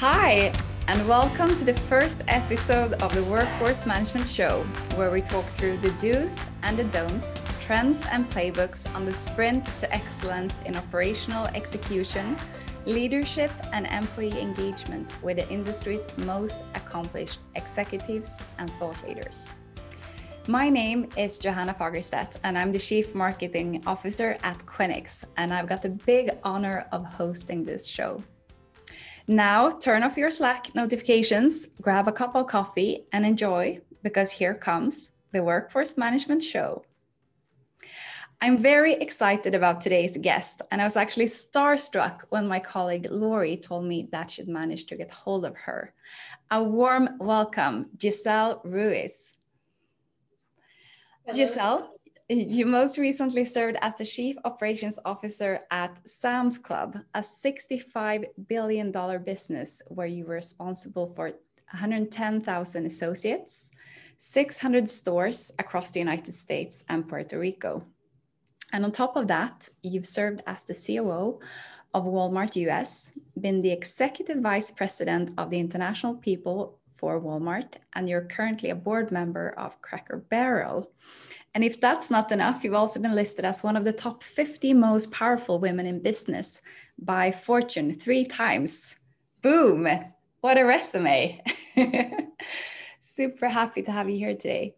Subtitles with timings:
[0.00, 0.52] Hi,
[0.86, 4.62] and welcome to the first episode of the Workforce Management Show,
[4.94, 9.66] where we talk through the do's and the don'ts, trends and playbooks on the sprint
[9.80, 12.36] to excellence in operational execution,
[12.86, 19.52] leadership, and employee engagement with the industry's most accomplished executives and thought leaders.
[20.46, 25.66] My name is Johanna Fagerstedt, and I'm the Chief Marketing Officer at Quinyx, and I've
[25.66, 28.22] got the big honor of hosting this show.
[29.30, 34.54] Now, turn off your Slack notifications, grab a cup of coffee, and enjoy because here
[34.54, 36.82] comes the Workforce Management Show.
[38.40, 43.58] I'm very excited about today's guest, and I was actually starstruck when my colleague Lori
[43.58, 45.92] told me that she'd managed to get hold of her.
[46.50, 49.34] A warm welcome, Gisel Ruiz.
[51.26, 51.38] Hello.
[51.38, 51.88] Gisel,
[52.28, 58.92] you most recently served as the Chief Operations Officer at Sam's Club, a $65 billion
[59.24, 61.28] business where you were responsible for
[61.70, 63.70] 110,000 associates,
[64.18, 67.86] 600 stores across the United States and Puerto Rico.
[68.74, 71.40] And on top of that, you've served as the COO
[71.94, 78.06] of Walmart US, been the Executive Vice President of the International People for Walmart, and
[78.06, 80.90] you're currently a board member of Cracker Barrel.
[81.54, 84.74] And if that's not enough, you've also been listed as one of the top 50
[84.74, 86.62] most powerful women in business
[86.98, 88.96] by Fortune three times.
[89.42, 89.88] Boom!
[90.40, 91.42] What a resume.
[93.00, 94.76] Super happy to have you here today.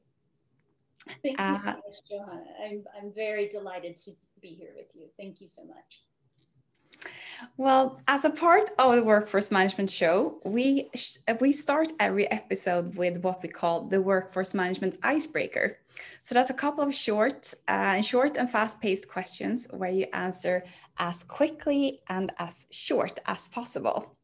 [1.23, 2.45] Thank you uh, so much, Johanna.
[2.65, 5.09] I'm, I'm very delighted to be here with you.
[5.19, 6.01] Thank you so much.
[7.57, 10.91] Well, as a part of the Workforce Management Show, we,
[11.41, 15.79] we start every episode with what we call the Workforce Management Icebreaker.
[16.21, 20.65] So that's a couple of short, uh, short and fast-paced questions where you answer
[20.99, 24.17] as quickly and as short as possible.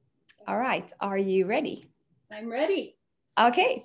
[0.47, 1.87] All right, are you ready?
[2.31, 2.97] I'm ready.
[3.39, 3.85] Okay.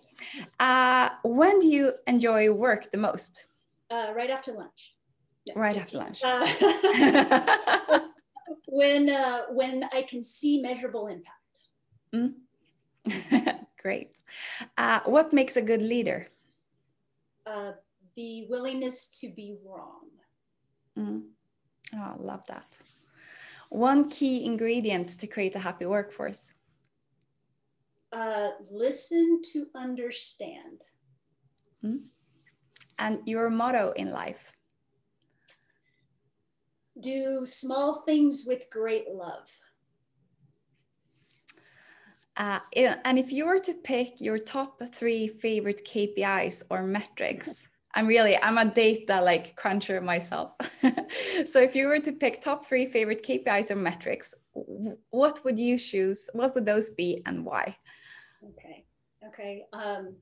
[0.59, 3.47] Uh, when do you enjoy work the most?
[3.89, 4.95] Uh, right after lunch.
[5.55, 6.21] Right after lunch.
[8.71, 11.67] When uh, when I can see measurable impact.
[12.15, 12.35] Mm.
[13.81, 14.17] Great.
[14.77, 16.27] Uh, what makes a good leader?
[17.45, 17.73] Uh,
[18.15, 20.07] the willingness to be wrong.
[20.97, 21.23] Mm.
[21.95, 22.77] Oh, I love that.
[23.69, 26.53] One key ingredient to create a happy workforce.
[28.13, 30.81] Uh, listen to understand.
[31.83, 32.03] Mm.
[32.99, 34.53] And your motto in life?
[36.99, 39.49] Do small things with great love.
[42.37, 48.07] Uh, and if you were to pick your top three favorite KPIs or metrics, I'm
[48.07, 50.53] really I'm a data like cruncher myself.
[51.45, 54.33] so if you were to pick top three favorite KPIs or metrics,
[55.09, 56.29] what would you choose?
[56.33, 57.77] What would those be and why?
[58.43, 58.85] Okay.
[59.27, 59.65] Okay.
[59.73, 60.15] Um,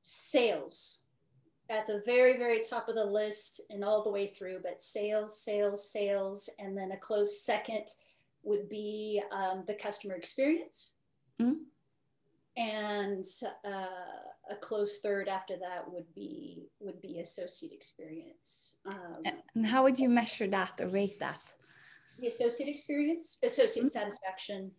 [0.00, 1.03] sales
[1.70, 5.38] at the very very top of the list and all the way through, but sales,
[5.40, 7.86] sales, sales, and then a close second
[8.42, 10.94] would be um, the customer experience.
[11.40, 11.62] Mm-hmm
[12.56, 13.24] and
[13.64, 13.86] uh,
[14.50, 18.76] a close third after that would be would be associate experience.
[18.86, 19.22] Um,
[19.54, 21.40] and how would you measure that or rate that?
[22.20, 23.88] The associate experience, associate mm-hmm.
[23.88, 24.70] satisfaction,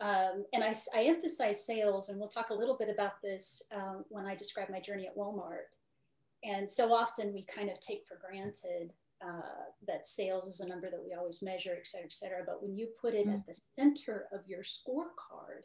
[0.00, 4.04] um, and I, I, emphasize sales, and we'll talk a little bit about this um,
[4.10, 5.72] when I describe my journey at Walmart.
[6.44, 10.90] And so often we kind of take for granted uh, that sales is a number
[10.90, 12.42] that we always measure, et cetera, et cetera.
[12.46, 13.36] But when you put it mm-hmm.
[13.36, 15.64] at the center of your scorecard,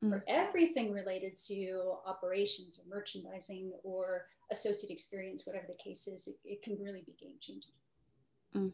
[0.00, 0.22] for mm.
[0.28, 6.62] everything related to operations or merchandising or associate experience, whatever the case is, it, it
[6.62, 7.72] can really be game changing.
[8.54, 8.72] Mm.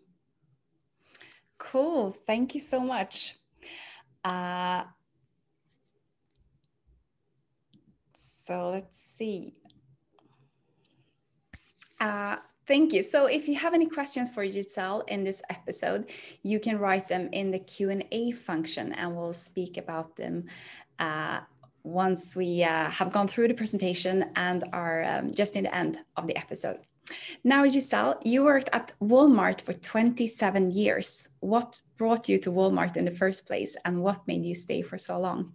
[1.58, 2.10] Cool.
[2.10, 3.36] Thank you so much.
[4.24, 4.84] Uh,
[8.14, 9.59] so let's see.
[12.00, 13.02] Uh, thank you.
[13.02, 16.10] So if you have any questions for Gisel in this episode,
[16.42, 20.46] you can write them in the Q&A function and we'll speak about them
[20.98, 21.40] uh,
[21.82, 25.98] once we uh, have gone through the presentation and are um, just in the end
[26.16, 26.78] of the episode.
[27.44, 31.28] Now, Gisel, you worked at Walmart for 27 years.
[31.40, 34.96] What brought you to Walmart in the first place and what made you stay for
[34.96, 35.52] so long?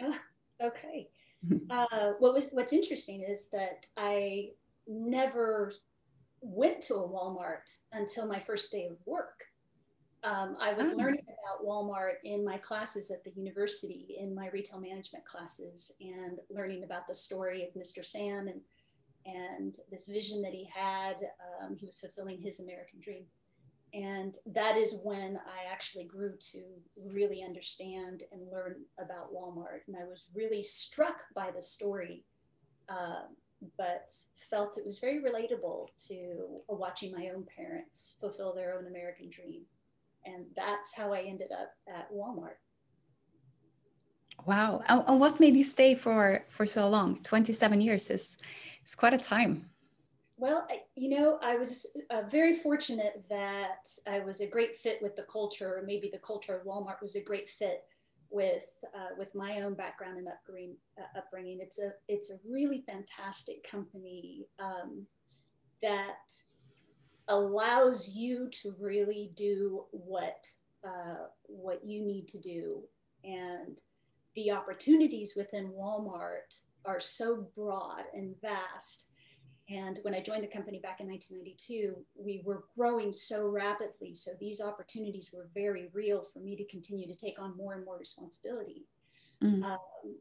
[0.00, 0.18] Oh,
[0.62, 1.08] okay.
[1.70, 4.50] uh, what was what's interesting is that I
[4.86, 5.72] never
[6.40, 9.44] went to a Walmart until my first day of work.
[10.22, 10.96] Um, I was oh.
[10.96, 16.40] learning about Walmart in my classes at the university, in my retail management classes, and
[16.50, 18.04] learning about the story of Mr.
[18.04, 18.60] Sam and
[19.26, 21.16] and this vision that he had.
[21.60, 23.24] Um, he was fulfilling his American dream.
[23.92, 26.62] And that is when I actually grew to
[26.96, 29.86] really understand and learn about Walmart.
[29.86, 32.24] And I was really struck by the story,
[32.88, 33.22] uh,
[33.78, 34.10] but
[34.50, 39.62] felt it was very relatable to watching my own parents fulfill their own American dream.
[40.24, 42.58] And that's how I ended up at Walmart.
[44.44, 44.82] Wow.
[44.88, 47.22] And what made you stay for, for so long?
[47.22, 48.38] 27 years is,
[48.84, 49.70] is quite a time.
[50.38, 55.00] Well, I, you know, I was uh, very fortunate that I was a great fit
[55.00, 57.84] with the culture, or maybe the culture of Walmart was a great fit
[58.36, 60.76] with uh, with my own background and upbringing.
[60.98, 61.58] Uh, upbringing.
[61.60, 65.06] It's a it's a really fantastic company um,
[65.82, 66.34] that
[67.28, 70.46] allows you to really do what
[70.84, 72.82] uh, what you need to do,
[73.24, 73.80] and
[74.34, 79.06] the opportunities within Walmart are so broad and vast
[79.68, 84.14] and when I joined the company back in 1992, we were growing so rapidly.
[84.14, 87.84] So these opportunities were very real for me to continue to take on more and
[87.84, 88.84] more responsibility.
[89.42, 89.64] Mm.
[89.64, 89.78] Um,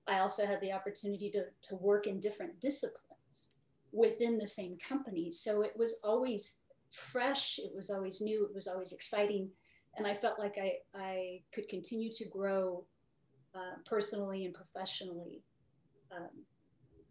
[0.07, 3.49] I also had the opportunity to, to work in different disciplines
[3.91, 5.31] within the same company.
[5.31, 6.57] So it was always
[6.89, 9.49] fresh, it was always new, it was always exciting.
[9.95, 12.83] And I felt like I, I could continue to grow
[13.53, 15.43] uh, personally and professionally
[16.11, 16.29] um,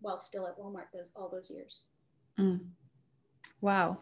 [0.00, 1.80] while still at Walmart those, all those years.
[2.38, 2.60] Mm.
[3.60, 3.98] Wow.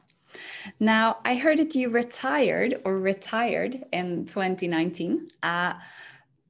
[0.81, 5.75] Now, I heard that you retired or retired in 2019, uh,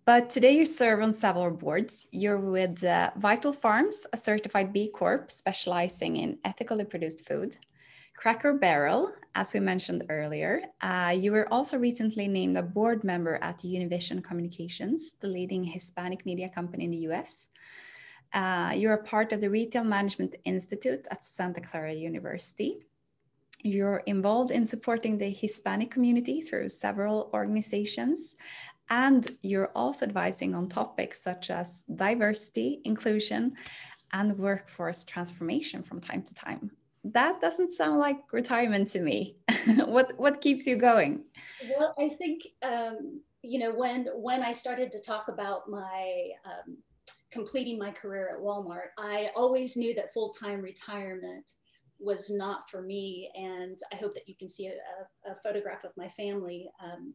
[0.04, 2.06] but today you serve on several boards.
[2.12, 7.56] You're with uh, Vital Farms, a certified B Corp specializing in ethically produced food.
[8.16, 10.62] Cracker Barrel, as we mentioned earlier.
[10.80, 16.24] Uh, you were also recently named a board member at Univision Communications, the leading Hispanic
[16.24, 17.48] media company in the US.
[18.32, 22.78] Uh, you're a part of the Retail Management Institute at Santa Clara University.
[23.62, 28.36] You're involved in supporting the Hispanic community through several organizations,
[28.88, 33.54] and you're also advising on topics such as diversity, inclusion,
[34.12, 36.70] and workforce transformation from time to time.
[37.04, 39.36] That doesn't sound like retirement to me.
[39.86, 41.24] what what keeps you going?
[41.76, 46.76] Well, I think um, you know when when I started to talk about my um,
[47.32, 51.44] completing my career at Walmart, I always knew that full time retirement
[51.98, 53.30] was not for me.
[53.34, 56.68] And I hope that you can see a, a photograph of my family.
[56.82, 57.14] Um,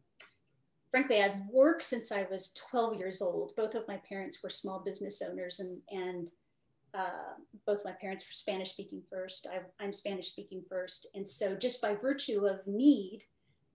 [0.90, 3.52] frankly, I've worked since I was 12 years old.
[3.56, 6.30] Both of my parents were small business owners, and, and
[6.94, 7.34] uh,
[7.66, 9.46] both my parents were Spanish speaking first.
[9.52, 11.06] I, am Spanish speaking first.
[11.14, 13.24] And so, just by virtue of need,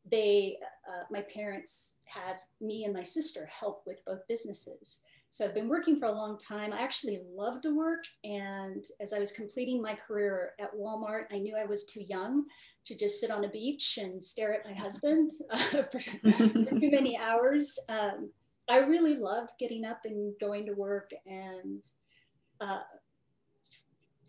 [0.10, 0.58] they,
[0.90, 5.00] uh, my parents had me and my sister help with both businesses.
[5.34, 6.72] So I've been working for a long time.
[6.72, 8.04] I actually love to work.
[8.24, 12.46] And as I was completing my career at Walmart, I knew I was too young
[12.86, 15.58] to just sit on a beach and stare at my husband uh,
[15.92, 17.80] for, too many hours.
[17.90, 18.32] Um,
[18.70, 21.84] I really loved getting up and going to work and
[22.62, 22.82] uh,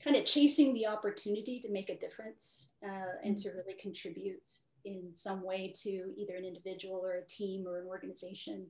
[0.02, 4.50] kind of chasing the opportunity to make a difference uh, and to really contribute
[4.86, 8.68] in some way to either an individual or a team or an organization.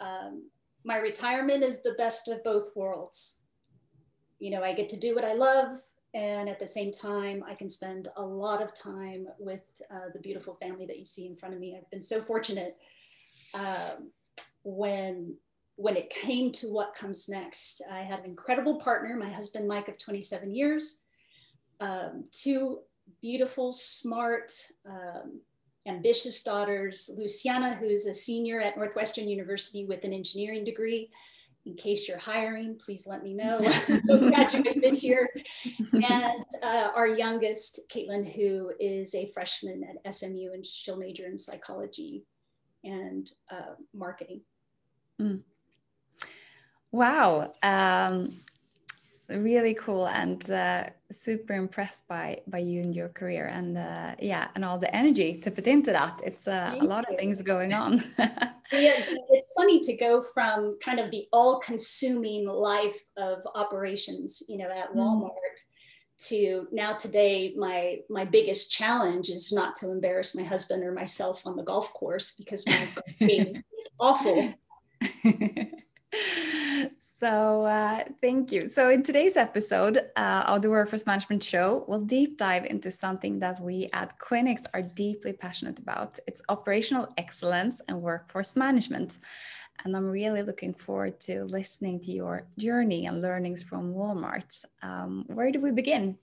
[0.00, 0.50] Um,
[0.84, 3.40] my retirement is the best of both worlds.
[4.38, 5.78] You know, I get to do what I love,
[6.12, 10.20] and at the same time, I can spend a lot of time with uh, the
[10.20, 11.74] beautiful family that you see in front of me.
[11.76, 12.76] I've been so fortunate
[13.54, 14.10] um,
[14.62, 15.36] when
[15.76, 17.82] when it came to what comes next.
[17.90, 21.00] I had an incredible partner, my husband Mike of 27 years,
[21.80, 22.78] um, two
[23.20, 24.52] beautiful, smart,
[24.88, 25.40] um,
[25.86, 31.10] ambitious daughters, Luciana, who's a senior at Northwestern University with an engineering degree.
[31.66, 33.58] In case you're hiring, please let me know.
[34.06, 35.30] graduate this year.
[35.92, 41.38] And uh, our youngest, Caitlin, who is a freshman at SMU, and she'll major in
[41.38, 42.24] psychology
[42.82, 44.42] and uh, marketing.
[45.20, 45.40] Mm.
[46.92, 47.54] Wow.
[47.62, 48.32] Um,
[49.28, 54.48] really cool and uh, super impressed by by you and your career and uh, yeah
[54.54, 57.14] and all the energy to put into that it's uh, a lot you.
[57.14, 58.38] of things going on yeah,
[58.72, 64.92] it's funny to go from kind of the all-consuming life of operations you know at
[64.92, 64.96] mm.
[64.96, 66.28] walmart mm.
[66.28, 71.46] to now today my my biggest challenge is not to embarrass my husband or myself
[71.46, 72.88] on the golf course because my
[73.20, 73.62] game is
[74.00, 74.52] awful
[77.24, 78.68] So, uh, thank you.
[78.68, 83.38] So, in today's episode uh, of the Workforce Management Show, we'll deep dive into something
[83.38, 89.20] that we at Quinyx are deeply passionate about it's operational excellence and workforce management.
[89.82, 94.62] And I'm really looking forward to listening to your journey and learnings from Walmart.
[94.82, 96.18] Um, where do we begin?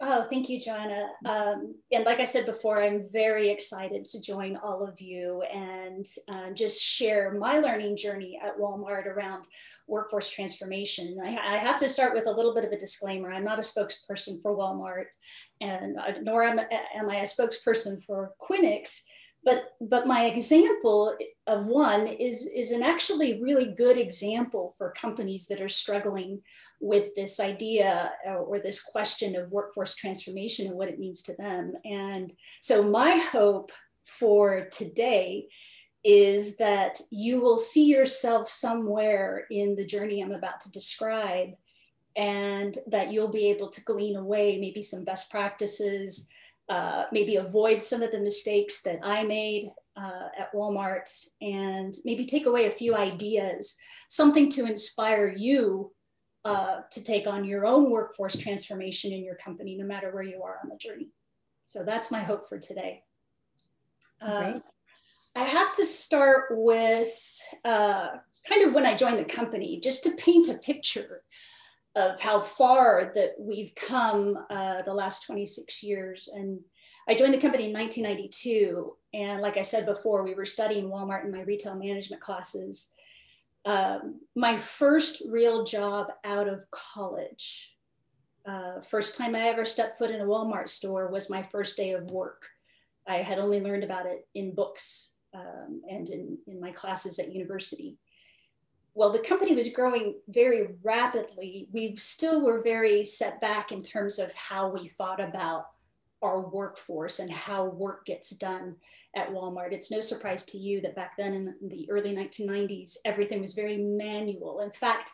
[0.00, 1.08] Oh, thank you, Johanna.
[1.24, 6.06] Um, and like I said before, I'm very excited to join all of you and
[6.28, 9.46] uh, just share my learning journey at Walmart around
[9.88, 11.18] workforce transformation.
[11.20, 13.32] I, I, have to start with a little bit of a disclaimer.
[13.32, 15.06] I'm not a spokesperson for Walmart,
[15.60, 19.02] and uh, nor am, am I a spokesperson for Quinyx.
[19.48, 25.46] But, but my example of one is, is an actually really good example for companies
[25.46, 26.42] that are struggling
[26.82, 31.36] with this idea uh, or this question of workforce transformation and what it means to
[31.36, 31.72] them.
[31.86, 33.72] And so my hope
[34.04, 35.46] for today
[36.04, 41.52] is that you will see yourself somewhere in the journey I'm about to describe
[42.16, 46.28] and that you'll be able to glean away maybe some best practices,
[46.68, 51.08] uh, maybe avoid some of the mistakes that I made uh, at Walmart,
[51.40, 53.76] and maybe take away a few ideas,
[54.08, 55.92] something to inspire you
[56.44, 60.42] uh, to take on your own workforce transformation in your company, no matter where you
[60.42, 61.08] are on the journey.
[61.66, 63.02] So that's my hope for today.
[64.22, 64.58] Uh,
[65.36, 67.12] I have to start with
[67.64, 68.08] uh,
[68.48, 71.22] kind of when I joined the company, just to paint a picture
[71.98, 76.28] of how far that we've come uh, the last 26 years.
[76.32, 76.60] And
[77.08, 78.94] I joined the company in 1992.
[79.14, 82.92] And like I said before, we were studying Walmart in my retail management classes
[83.68, 87.74] um, my first real job out of college.
[88.46, 91.92] Uh, first time I ever stepped foot in a Walmart store was my first day
[91.92, 92.46] of work.
[93.06, 97.32] I had only learned about it in books um, and in, in my classes at
[97.32, 97.98] university.
[98.98, 101.68] Well, the company was growing very rapidly.
[101.70, 105.68] We still were very set back in terms of how we thought about
[106.20, 108.74] our workforce and how work gets done
[109.14, 109.72] at Walmart.
[109.72, 113.76] It's no surprise to you that back then in the early 1990s, everything was very
[113.76, 114.62] manual.
[114.62, 115.12] In fact,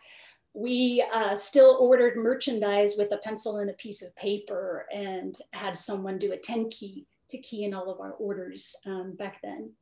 [0.54, 5.76] we uh, still ordered merchandise with a pencil and a piece of paper and had
[5.76, 9.72] someone do a 10 key to key in all of our orders um, back then.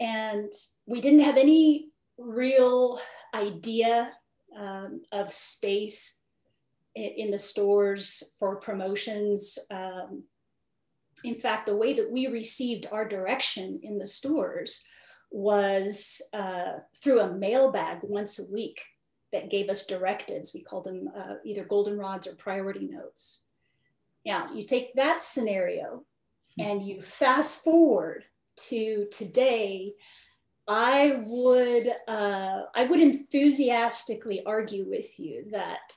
[0.00, 0.50] And
[0.86, 3.00] we didn't have any real
[3.34, 4.12] idea
[4.58, 6.20] um, of space
[6.94, 9.58] in, in, the stores for promotions.
[9.70, 10.24] Um,
[11.24, 14.84] in fact, the way that we received our direction in the stores
[15.30, 18.82] was uh, through a mailbag once a week
[19.32, 20.52] that gave us directives.
[20.54, 23.44] We called them uh, either goldenrods or priority notes.
[24.24, 26.04] Now, you take that scenario
[26.58, 28.24] and you fast forward
[28.56, 29.94] to today,
[30.68, 35.96] I would, uh, I would enthusiastically argue with you that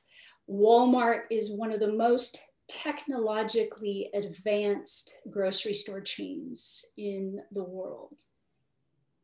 [0.50, 8.22] Walmart is one of the most technologically advanced grocery store chains in the world.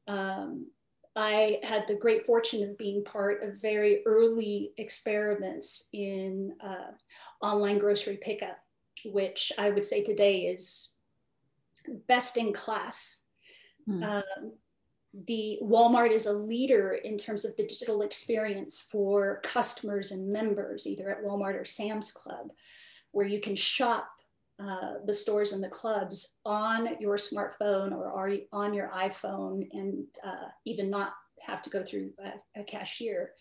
[0.08, 0.68] Um,
[1.16, 6.92] I had the great fortune of being part of very early experiments in uh,
[7.42, 8.60] online grocery pickup,
[9.06, 10.92] which I would say today is
[12.08, 13.24] best in class.
[13.86, 14.04] Hmm.
[14.04, 14.51] Um,
[15.14, 20.86] the Walmart is a leader in terms of the digital experience for customers and members,
[20.86, 22.52] either at Walmart or Sam's Club
[23.18, 24.08] where you can shop
[24.60, 30.50] uh, the stores and the clubs on your smartphone or on your iPhone and uh,
[30.66, 33.32] even not have to go through a, a, cashier.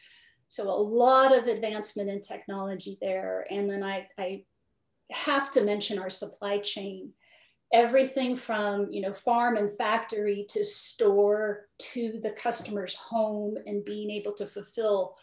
[0.48, 3.46] So a lot of advancement in technology there.
[3.50, 4.44] And then I, I
[5.10, 7.12] have to mention our supply chain.
[7.72, 14.10] Everything from you know farm and factory to store to the customer's home and being
[14.10, 15.16] able to fulfill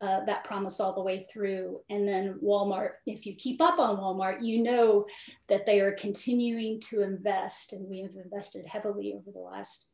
[0.00, 1.80] uh, that promise all the way through.
[1.88, 5.06] And then Walmart, if you keep up on Walmart, you know
[5.48, 9.92] that they are continuing to invest, and we have invested heavily over the last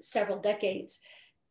[0.00, 1.00] several decades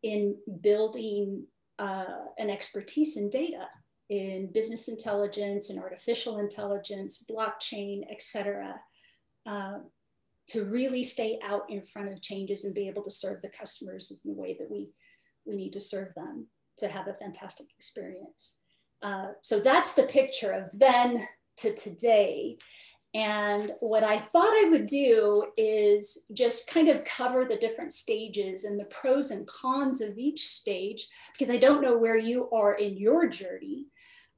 [0.01, 1.45] in building
[1.77, 2.05] uh,
[2.39, 3.67] an expertise in data,
[4.09, 8.79] in business intelligence and artificial intelligence, blockchain, et cetera,
[9.45, 9.79] uh,
[10.49, 14.11] to really stay out in front of changes and be able to serve the customers
[14.11, 14.89] in the way that we,
[15.45, 18.57] we need to serve them to have a fantastic experience.
[19.01, 21.25] Uh, so that's the picture of then
[21.57, 22.57] to today.
[23.13, 28.63] And what I thought I would do is just kind of cover the different stages
[28.63, 32.75] and the pros and cons of each stage, because I don't know where you are
[32.75, 33.87] in your journey.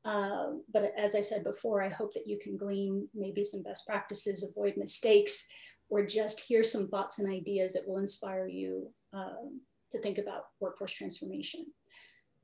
[0.05, 3.85] Uh, but as I said before, I hope that you can glean maybe some best
[3.85, 5.47] practices, avoid mistakes,
[5.89, 10.45] or just hear some thoughts and ideas that will inspire you um, to think about
[10.59, 11.65] workforce transformation.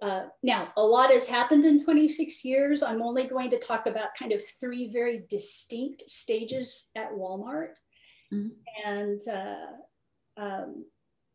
[0.02, 2.82] Uh, now, a lot has happened in 26 years.
[2.82, 7.76] I'm only going to talk about kind of three very distinct stages at Walmart.
[8.34, 8.90] Mm-hmm.
[8.90, 10.86] And uh, um,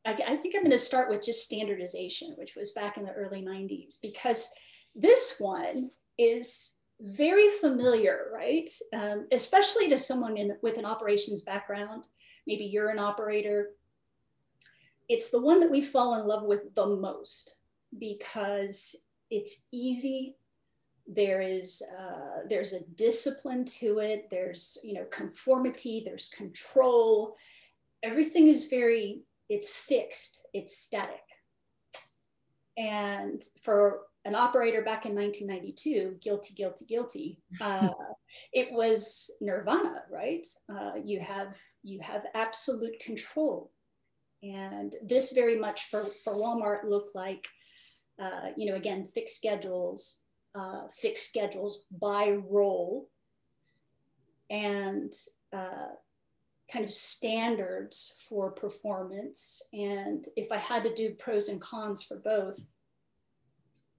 [0.07, 3.12] I, I, think I'm going to start with just standardization, which was back in the
[3.12, 4.49] early 90s, because
[4.95, 8.68] this one is very familiar, right?
[8.92, 12.06] Um, especially to someone in, with an operations background.
[12.47, 13.71] Maybe you're an operator.
[15.09, 17.56] It's the one that we fall in love with the most
[17.99, 18.97] because
[19.30, 20.37] it's easy.
[21.06, 24.28] There is uh, there's a discipline to it.
[24.30, 26.02] There's you know conformity.
[26.04, 27.37] There's control.
[28.02, 30.47] Everything is very it's fixed.
[30.54, 31.24] It's static.
[32.76, 37.38] And for an operator back in 1992, guilty, guilty, guilty.
[37.61, 37.90] Uh,
[38.52, 40.47] it was nirvana, right?
[40.69, 43.71] Uh, you have you have absolute control,
[44.43, 47.47] and this very much for for Walmart looked like,
[48.21, 50.19] uh, you know, again fixed schedules,
[50.57, 53.09] uh, fixed schedules by role,
[54.50, 55.12] and
[55.52, 55.95] uh,
[56.75, 59.62] kind of standards for performance.
[59.73, 62.59] And if I had to do pros and cons for both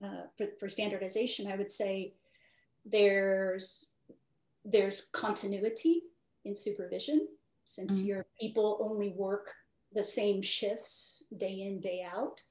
[0.04, 2.14] uh, for, for standardization, I would say
[2.86, 3.86] there's
[4.66, 6.02] there's continuity
[6.44, 7.28] in supervision
[7.66, 8.08] since mm-hmm.
[8.08, 9.54] your people only work
[9.94, 12.42] the same shifts day in day out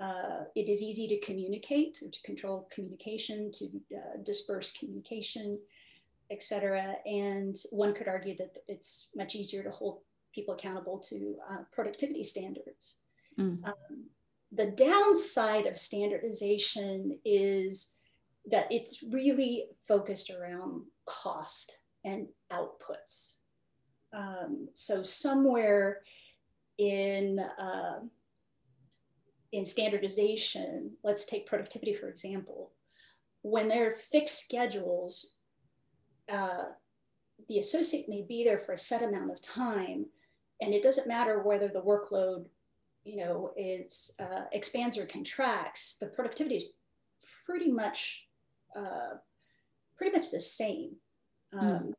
[0.00, 5.58] uh, it is easy to communicate to control communication to uh, disperse communication
[6.30, 10.00] etc and one could argue that it's much easier to hold
[10.34, 12.98] people accountable to uh, productivity standards
[13.38, 13.62] mm.
[13.66, 14.04] um,
[14.52, 17.94] the downside of standardization is
[18.46, 23.36] that it's really focused around cost and outputs.
[24.12, 26.00] Um, so somewhere
[26.78, 28.00] in uh,
[29.52, 32.72] in standardization, let's take productivity for example.
[33.42, 35.36] When there are fixed schedules,
[36.30, 36.64] uh,
[37.48, 40.06] the associate may be there for a set amount of time,
[40.60, 42.46] and it doesn't matter whether the workload
[43.04, 46.66] you know, is uh, expands or contracts, the productivity is
[47.46, 48.26] pretty much
[48.76, 49.16] uh,
[49.96, 50.92] pretty much the same.
[51.52, 51.58] Hmm.
[51.58, 51.92] Um, mm.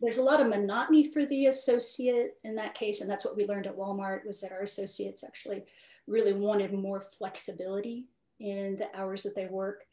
[0.00, 3.46] There's a lot of monotony for the associate in that case, and that's what we
[3.46, 5.64] learned at Walmart was that our associates actually
[6.06, 8.04] really wanted more flexibility
[8.38, 9.84] in the hours that they work.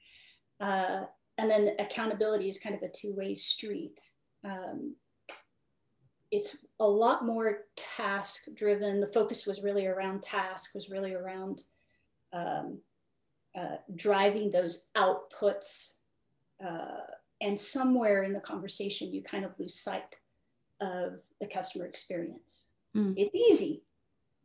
[0.60, 1.04] Uh,
[1.38, 4.00] and then accountability is kind of a two-way street.
[4.43, 4.96] Um,
[6.32, 9.00] it's a lot more task driven.
[9.00, 11.63] The focus was really around task, was really around
[12.34, 12.80] um,
[13.58, 15.93] uh, driving those outputs.
[16.63, 17.02] Uh,
[17.41, 20.19] and somewhere in the conversation, you kind of lose sight
[20.82, 22.67] of the customer experience.
[22.96, 23.13] Mm.
[23.17, 23.84] It's easy.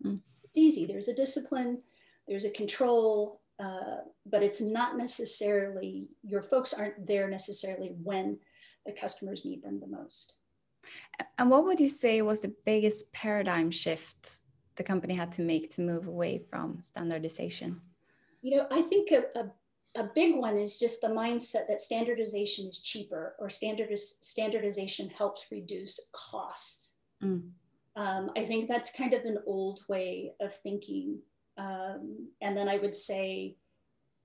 [0.05, 0.21] Mm.
[0.45, 0.87] It's easy.
[0.87, 1.83] There's a discipline,
[2.27, 8.39] there's a control, uh, but it's not necessarily, your folks aren't there necessarily when
[8.87, 10.39] the customers need them the most.
[11.39, 14.41] And what would you say was the biggest paradigm shift
[14.77, 17.81] the company had to make to move away from standardization?
[18.43, 22.69] You know, I think a, a, a big one is just the mindset that standardization
[22.69, 26.95] is cheaper or standardiz- standardization helps reduce costs.
[27.23, 27.51] Mm.
[27.97, 31.19] Um, I think that's kind of an old way of thinking.
[31.59, 33.57] Um, and then I would say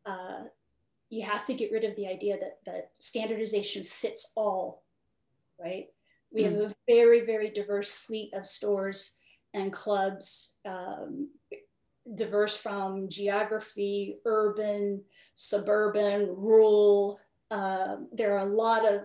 [0.05, 0.43] uh,
[1.09, 4.83] you have to get rid of the idea that, that standardization fits all,
[5.59, 5.87] right?
[6.31, 6.71] We have mm.
[6.71, 9.17] a very, very diverse fleet of stores
[9.53, 11.29] and clubs, um,
[12.15, 15.03] diverse from geography, urban,
[15.35, 17.19] suburban, rural.
[17.51, 19.01] Uh, there are a lot of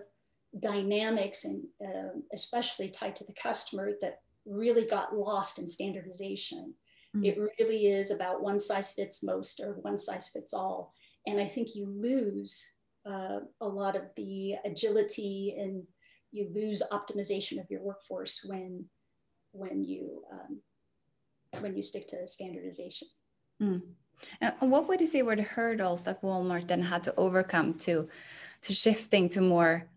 [0.59, 6.73] dynamics and uh, especially tied to the customer that really got lost in standardization.
[7.15, 7.25] Mm.
[7.25, 10.93] It really is about one size fits most or one size fits all.
[11.25, 12.65] And I think you lose
[13.05, 15.83] uh, a lot of the agility and
[16.31, 18.85] you lose optimization of your workforce when
[19.51, 20.61] when you um,
[21.59, 23.07] when you stick to standardization.
[23.61, 23.81] Mm.
[24.41, 28.09] And what would you say were the hurdles that Walmart then had to overcome to
[28.61, 29.87] to shifting to more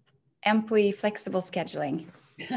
[0.47, 2.07] employee flexible scheduling?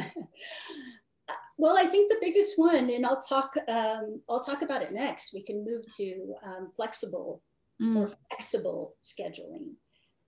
[1.66, 5.34] well, I think the biggest one, and I'll talk um, I'll talk about it next.
[5.34, 7.42] We can move to um, flexible
[7.82, 7.96] mm.
[7.96, 9.74] or flexible scheduling,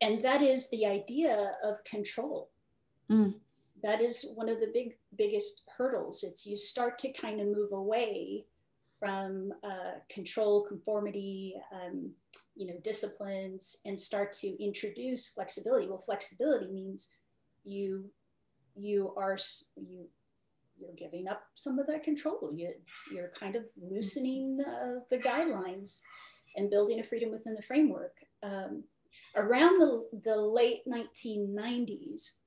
[0.02, 2.50] and that is the idea of control.
[3.12, 3.36] Mm.
[3.84, 6.24] That is one of the big biggest hurdles.
[6.24, 8.46] It's you start to kind of move away
[8.98, 12.10] from uh, control, conformity, um,
[12.56, 15.88] you know, disciplines, and start to introduce flexibility.
[15.88, 17.12] Well, flexibility means
[17.64, 18.10] you
[18.76, 19.38] you are
[19.76, 20.08] you
[20.80, 22.52] you're giving up some of that control.
[22.54, 22.74] You,
[23.14, 26.02] you're kind of loosening uh, the guidelines
[26.56, 28.14] and building a freedom within the framework.
[28.44, 28.84] Um,
[29.36, 32.38] around the, the late 1990s,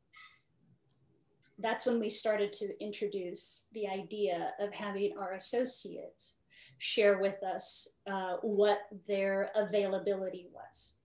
[1.59, 6.37] that's when we started to introduce the idea of having our associates
[6.79, 11.00] share with us uh, what their availability was.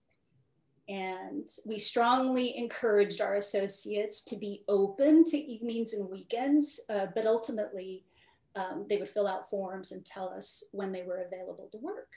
[0.88, 7.26] And we strongly encouraged our associates to be open to evenings and weekends, uh, but
[7.26, 8.04] ultimately
[8.54, 12.08] um, they would fill out forms and tell us when they were available to work.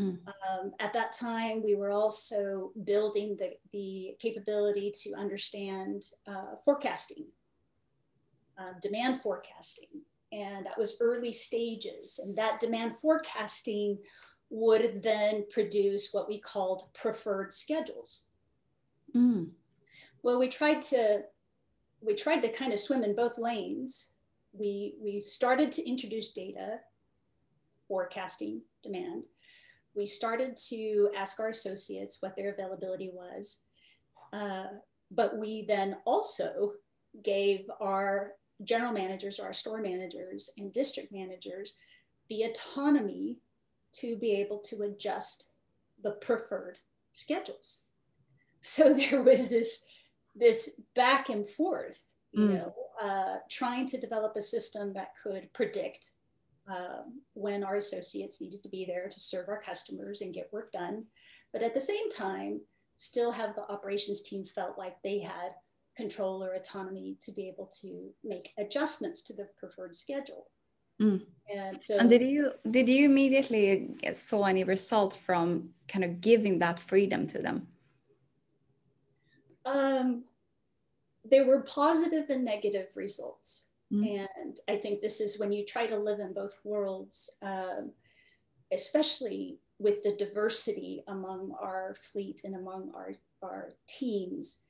[0.00, 0.18] Mm.
[0.26, 7.26] Um, at that time, we were also building the, the capability to understand uh, forecasting,
[8.58, 10.02] uh, demand forecasting.
[10.32, 12.18] And that was early stages.
[12.18, 13.98] And that demand forecasting
[14.52, 18.24] would then produce what we called preferred schedules.
[19.16, 19.48] Mm.
[20.22, 21.22] Well, we tried to
[22.02, 24.12] we tried to kind of swim in both lanes.
[24.52, 26.80] We we started to introduce data
[27.88, 29.24] forecasting demand.
[29.94, 33.62] We started to ask our associates what their availability was,
[34.32, 34.66] uh,
[35.10, 36.72] but we then also
[37.24, 38.32] gave our
[38.64, 41.78] general managers, our store managers, and district managers
[42.28, 43.36] the autonomy
[43.94, 45.48] to be able to adjust
[46.02, 46.78] the preferred
[47.12, 47.84] schedules.
[48.62, 49.84] So there was this,
[50.34, 52.54] this back and forth, you mm.
[52.54, 56.10] know, uh, trying to develop a system that could predict
[56.68, 60.70] um, when our associates needed to be there to serve our customers and get work
[60.72, 61.04] done.
[61.52, 62.60] But at the same time,
[62.96, 65.52] still have the operations team felt like they had
[65.96, 70.46] control or autonomy to be able to make adjustments to the preferred schedule.
[71.02, 71.22] Mm.
[71.52, 76.58] And so, and did you did you immediately saw any result from kind of giving
[76.60, 77.66] that freedom to them?
[79.66, 80.24] Um,
[81.24, 84.26] there were positive and negative results, mm.
[84.42, 87.92] and I think this is when you try to live in both worlds, um,
[88.72, 94.62] especially with the diversity among our fleet and among our our teams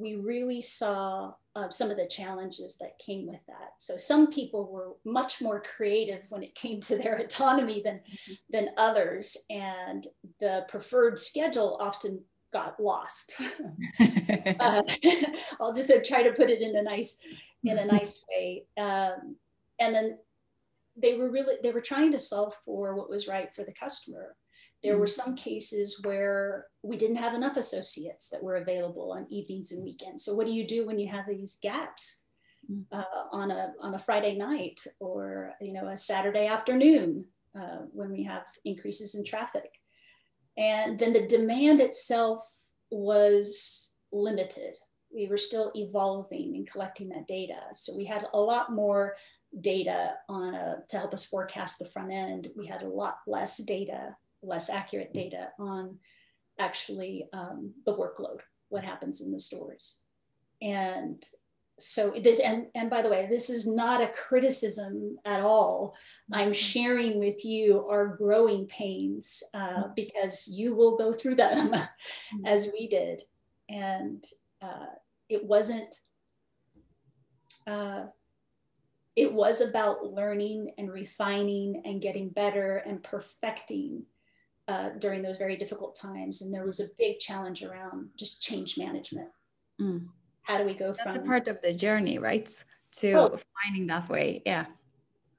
[0.00, 3.72] we really saw uh, some of the challenges that came with that.
[3.78, 8.32] So some people were much more creative when it came to their autonomy than mm-hmm.
[8.50, 10.06] than others, and
[10.40, 13.34] the preferred schedule often got lost.
[14.60, 14.82] uh,
[15.60, 17.20] I'll just try to put it in a nice
[17.64, 18.64] in a nice way.
[18.78, 19.36] Um,
[19.78, 20.18] and then
[20.96, 24.36] they were really they were trying to solve for what was right for the customer
[24.82, 25.10] there were mm.
[25.10, 30.24] some cases where we didn't have enough associates that were available on evenings and weekends.
[30.24, 32.22] So what do you do when you have these gaps
[32.70, 32.84] mm.
[32.92, 37.26] uh, on a on a Friday night or you know a Saturday afternoon
[37.58, 39.70] uh, when we have increases in traffic?
[40.56, 42.42] And then the demand itself
[42.90, 44.76] was limited.
[45.14, 47.58] We were still evolving and collecting that data.
[47.72, 49.16] So we had a lot more
[49.60, 52.48] data on a, to help us forecast the front end.
[52.56, 55.98] We had a lot less data less accurate data on
[56.58, 59.98] actually um, the workload, what happens in the stores.
[60.62, 61.22] And
[61.78, 65.96] so this, and, and by the way, this is not a criticism at all.
[66.30, 66.52] I'm mm-hmm.
[66.52, 69.90] sharing with you our growing pains uh, mm-hmm.
[69.96, 72.46] because you will go through them mm-hmm.
[72.46, 73.22] as we did.
[73.68, 74.22] And
[74.60, 74.86] uh,
[75.28, 75.94] it wasn't,
[77.66, 78.04] uh,
[79.16, 84.04] it was about learning and refining and getting better and perfecting
[84.70, 86.42] uh, during those very difficult times.
[86.42, 89.28] And there was a big challenge around just change management.
[89.80, 90.06] Mm.
[90.42, 91.12] How do we go That's from?
[91.14, 92.48] That's a part of the journey, right?
[93.00, 94.42] To oh, finding that way.
[94.46, 94.66] Yeah.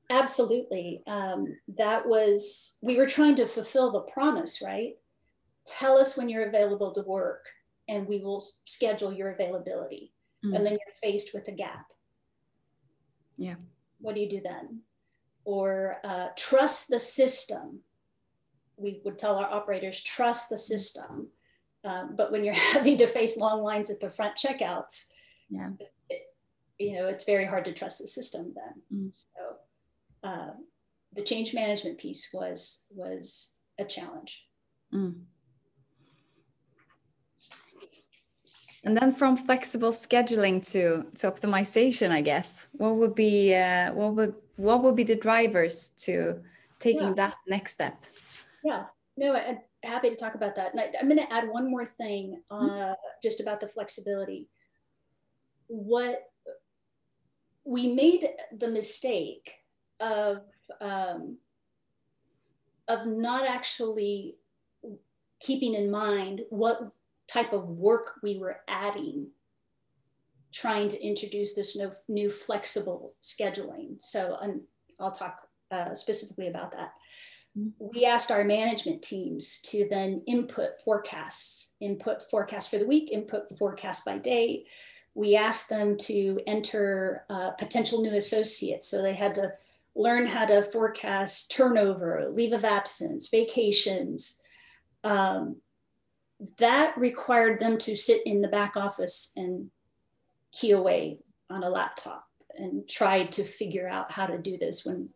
[0.10, 1.02] Absolutely.
[1.08, 4.96] Um, that was, we were trying to fulfill the promise, right?
[5.66, 7.46] Tell us when you're available to work
[7.88, 10.12] and we will schedule your availability.
[10.44, 10.56] Mm.
[10.56, 11.86] And then you're faced with a gap.
[13.38, 13.56] Yeah.
[14.00, 14.82] What do you do then?
[15.46, 17.80] Or uh, trust the system
[18.82, 21.28] we would tell our operators trust the system.
[21.84, 25.06] Um, but when you're having to face long lines at the front checkouts,
[25.50, 25.70] yeah,
[26.10, 26.22] it,
[26.80, 29.08] you know it's very hard to trust the system then.
[29.08, 29.16] Mm.
[29.16, 30.52] So uh,
[31.14, 34.46] the change management piece was was a challenge.
[34.94, 35.22] Mm.
[38.84, 44.16] And then from flexible scheduling to to optimization, I guess what would be uh, what
[44.16, 46.42] would what would be the drivers to
[46.80, 47.14] taking yeah.
[47.14, 48.06] that next step?
[48.64, 48.84] Yeah,
[49.18, 50.74] no, I'm happy to talk about that.
[50.74, 52.94] And I, am going to add one more thing uh, mm-hmm.
[53.24, 54.50] just about the flexibility.
[55.68, 56.24] What
[57.64, 59.54] we made the mistake
[60.00, 60.42] of
[60.80, 61.38] um,
[62.88, 64.36] of not actually
[65.40, 66.92] keeping in mind what
[67.32, 69.28] type of work we were adding
[70.54, 74.62] trying to introduce this new, new flexible scheduling so um,
[75.00, 76.92] i'll talk uh, specifically about that
[77.56, 83.58] we asked our management teams to then input forecasts, input forecasts for the week, input
[83.58, 84.66] forecast by day.
[85.14, 88.88] We asked them to enter uh, potential new associates.
[88.88, 89.52] So they had to
[89.96, 94.40] learn how to forecast turnover, leave of absence, vacations.
[95.04, 95.58] Um,
[96.58, 99.70] that required them to sit in the back office and
[100.54, 105.10] key away on a laptop and try to figure out how to do this when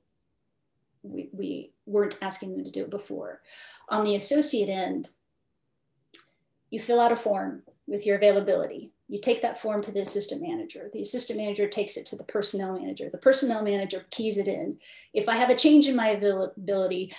[1.02, 3.42] we, we weren't asking them to do it before.
[3.90, 5.10] On the associate end,
[6.70, 8.92] you fill out a form with your availability.
[9.08, 10.90] You take that form to the assistant manager.
[10.92, 13.10] The assistant manager takes it to the personnel manager.
[13.10, 14.80] The personnel manager keys it in.
[15.14, 17.14] If I have a change in my availability,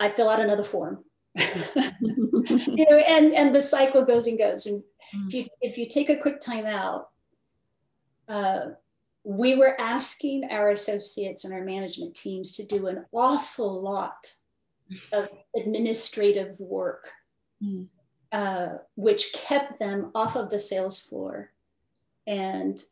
[0.00, 1.04] I fill out another form.
[1.36, 4.66] you know, and and the cycle goes and goes.
[4.66, 4.82] And
[5.28, 7.10] if you if you take a quick time out,
[8.28, 8.70] uh,
[9.24, 14.32] we were asking our associates and our management teams to do an awful lot
[15.12, 17.10] of administrative work.
[17.62, 17.88] Mm
[18.32, 21.50] uh, which kept them off of the sales floor
[22.26, 22.84] and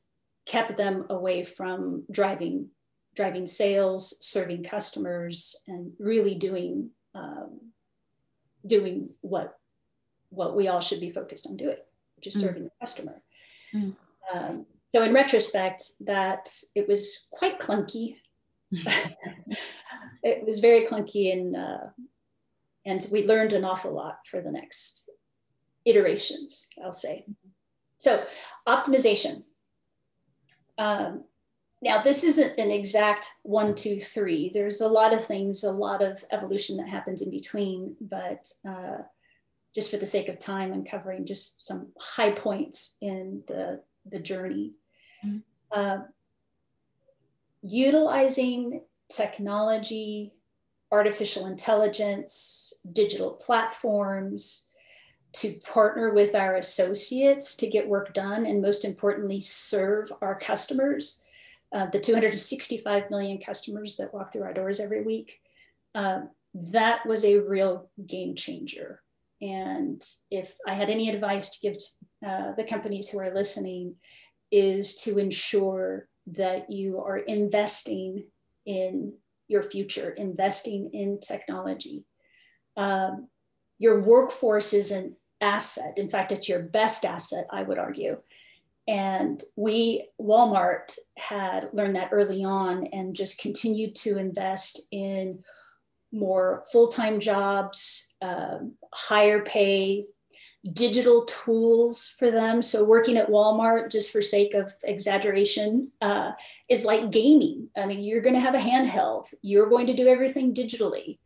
[0.46, 2.68] kept them away from driving
[3.14, 7.60] driving sales, serving customers, and really doing um,
[8.66, 9.58] doing what
[10.30, 11.76] what we all should be focused on doing,
[12.16, 12.40] which is mm.
[12.40, 13.22] serving the customer.
[13.72, 13.96] Mm.
[14.34, 18.16] Um, so in retrospect, that it was quite clunky.
[20.22, 21.86] it was very clunky, and uh,
[22.86, 25.10] and we learned an awful lot for the next
[25.84, 27.26] iterations, I'll say.
[27.98, 28.24] So
[28.66, 29.42] optimization.
[30.78, 31.24] Um,
[31.80, 34.50] now, this isn't an exact one, two, three.
[34.52, 38.98] There's a lot of things, a lot of evolution that happens in between, but uh,
[39.74, 44.18] just for the sake of time, I'm covering just some high points in the, the
[44.18, 44.72] journey.
[45.24, 45.38] Mm-hmm.
[45.70, 45.98] Uh,
[47.62, 50.32] utilizing technology,
[50.90, 54.68] artificial intelligence, digital platforms,
[55.34, 61.22] to partner with our associates to get work done and most importantly serve our customers
[61.72, 65.40] uh, the 265 million customers that walk through our doors every week
[65.94, 66.22] uh,
[66.54, 69.02] that was a real game changer
[69.42, 71.76] and if i had any advice to give
[72.26, 73.94] uh, the companies who are listening
[74.50, 78.24] is to ensure that you are investing
[78.66, 79.12] in
[79.48, 82.04] your future investing in technology
[82.76, 83.28] um,
[83.78, 85.98] your workforce is an asset.
[85.98, 88.18] In fact, it's your best asset, I would argue.
[88.86, 95.40] And we, Walmart, had learned that early on and just continued to invest in
[96.10, 100.06] more full time jobs, um, higher pay,
[100.72, 102.62] digital tools for them.
[102.62, 106.32] So, working at Walmart, just for sake of exaggeration, uh,
[106.68, 107.68] is like gaming.
[107.76, 111.18] I mean, you're going to have a handheld, you're going to do everything digitally.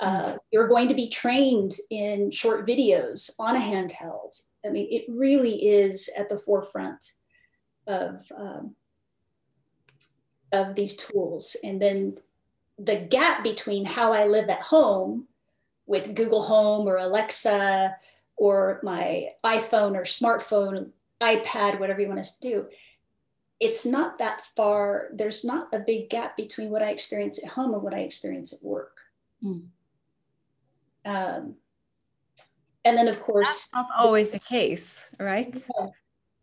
[0.00, 4.40] Uh, you're going to be trained in short videos on a handheld.
[4.64, 7.04] I mean, it really is at the forefront
[7.88, 8.76] of, um,
[10.52, 11.56] of these tools.
[11.64, 12.16] And then
[12.78, 15.26] the gap between how I live at home
[15.86, 17.96] with Google Home or Alexa
[18.38, 20.90] or my iPhone or smartphone,
[21.22, 22.66] iPad, whatever you want us to do,
[23.60, 25.08] it's not that far.
[25.12, 28.52] There's not a big gap between what I experience at home and what I experience
[28.52, 28.98] at work.
[29.44, 29.66] Mm.
[31.04, 31.54] Um,
[32.84, 35.54] and then, of course, that's not always the case, right?
[35.78, 35.92] No.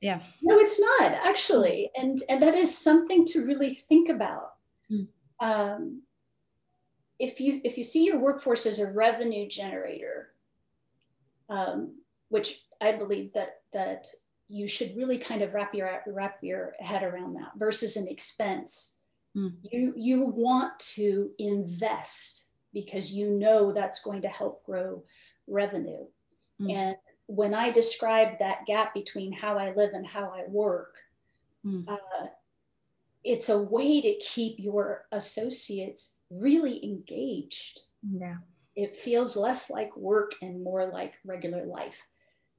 [0.01, 0.19] Yeah.
[0.41, 4.53] No, it's not actually, and and that is something to really think about.
[4.91, 5.07] Mm.
[5.39, 6.01] Um,
[7.17, 10.34] if you if you see your workforce as a revenue generator,
[11.49, 11.95] um,
[12.29, 14.07] which I believe that that
[14.47, 18.97] you should really kind of wrap your wrap your head around that versus an expense.
[19.35, 19.53] Mm.
[19.63, 25.03] You you want to invest because you know that's going to help grow
[25.47, 26.05] revenue.
[26.61, 26.73] Mm.
[26.73, 26.95] And
[27.27, 30.95] when I describe that gap between how I live and how I work,
[31.65, 31.87] mm.
[31.87, 32.27] uh,
[33.23, 37.81] it's a way to keep your associates really engaged.
[38.07, 38.37] Yeah.
[38.75, 42.01] It feels less like work and more like regular life.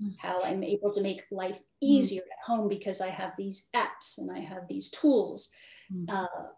[0.03, 0.15] Mm.
[0.19, 1.63] How I'm able to make life mm.
[1.83, 5.51] easier at home because I have these apps and I have these tools.
[5.93, 6.07] Mm.
[6.09, 6.49] Uh,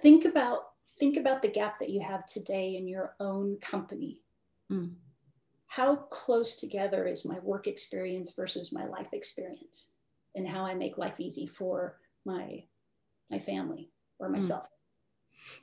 [0.00, 0.60] think about
[0.98, 4.20] think about the gap that you have today in your own company.
[4.70, 4.94] Mm.
[5.66, 9.90] How close together is my work experience versus my life experience
[10.34, 12.64] and how I make life easy for my
[13.30, 14.34] my family or hmm.
[14.34, 14.64] myself.
[14.64, 14.81] Mm.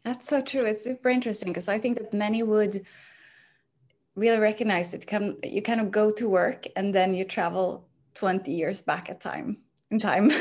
[0.03, 0.65] That's so true.
[0.65, 2.85] It's super interesting because I think that many would
[4.15, 5.07] really recognize it.
[5.07, 9.21] Come, you kind of go to work and then you travel 20 years back at
[9.21, 9.57] time
[9.91, 10.31] in time,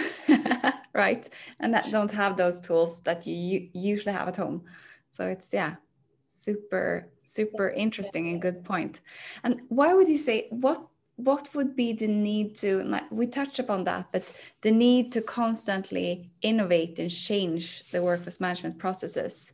[0.92, 1.28] right?
[1.60, 4.64] And that don't have those tools that you usually have at home.
[5.10, 5.76] So it's yeah,
[6.24, 9.00] super super interesting and good point.
[9.44, 10.86] And why would you say what
[11.18, 14.24] what would be the need to we touch upon that but
[14.62, 19.52] the need to constantly innovate and change the workforce management processes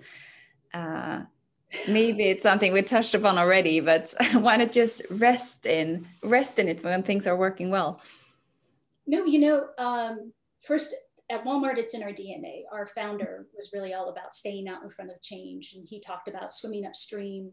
[0.75, 1.23] uh,
[1.89, 6.69] maybe it's something we touched upon already, but why not just rest in rest in
[6.69, 8.01] it when things are working well?
[9.07, 10.95] No, you know, um, first
[11.31, 12.63] at Walmart, it's in our DNA.
[12.73, 16.29] Our founder was really all about staying out in front of change, and he talked
[16.29, 17.53] about swimming upstream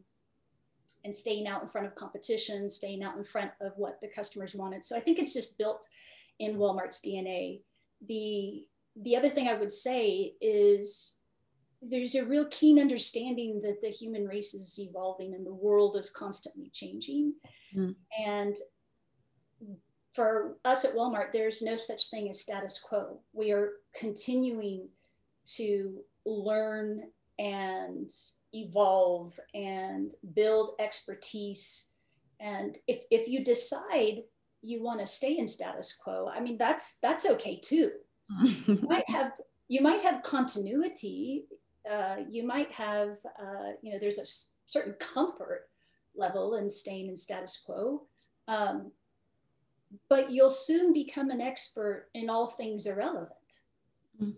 [1.03, 4.55] and staying out in front of competition, staying out in front of what the customers
[4.55, 4.83] wanted.
[4.83, 5.87] So I think it's just built
[6.39, 7.61] in Walmart's DNA.
[8.07, 8.65] The
[9.01, 11.13] the other thing I would say is
[11.81, 16.09] there's a real keen understanding that the human race is evolving and the world is
[16.09, 17.33] constantly changing.
[17.75, 17.95] Mm.
[18.25, 18.55] And
[20.13, 23.19] for us at Walmart, there's no such thing as status quo.
[23.33, 24.89] We are continuing
[25.55, 27.03] to learn
[27.39, 28.11] and
[28.53, 31.91] evolve and build expertise.
[32.39, 34.23] And if, if you decide
[34.61, 37.91] you want to stay in status quo, I mean that's that's okay too.
[38.43, 39.31] you might have
[39.67, 41.45] you might have continuity.
[41.89, 44.25] Uh, you might have uh, you know there's a
[44.67, 45.69] certain comfort
[46.15, 48.03] level in staying in status quo.
[48.47, 48.91] Um,
[50.09, 53.29] but you'll soon become an expert in all things irrelevant.
[54.21, 54.35] Mm.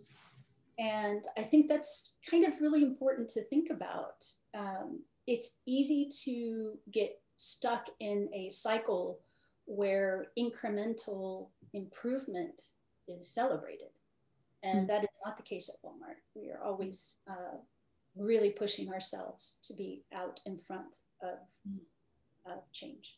[0.80, 4.26] And I think that's kind of really important to think about.
[4.58, 9.20] Um, it's easy to get stuck in a cycle
[9.66, 12.62] where incremental improvement
[13.08, 13.90] is celebrated.
[14.64, 14.88] And mm.
[14.88, 16.22] that is not the case at Walmart.
[16.36, 17.58] We are always uh,
[18.16, 21.80] really pushing ourselves to be out in front of, mm.
[22.46, 23.18] of change.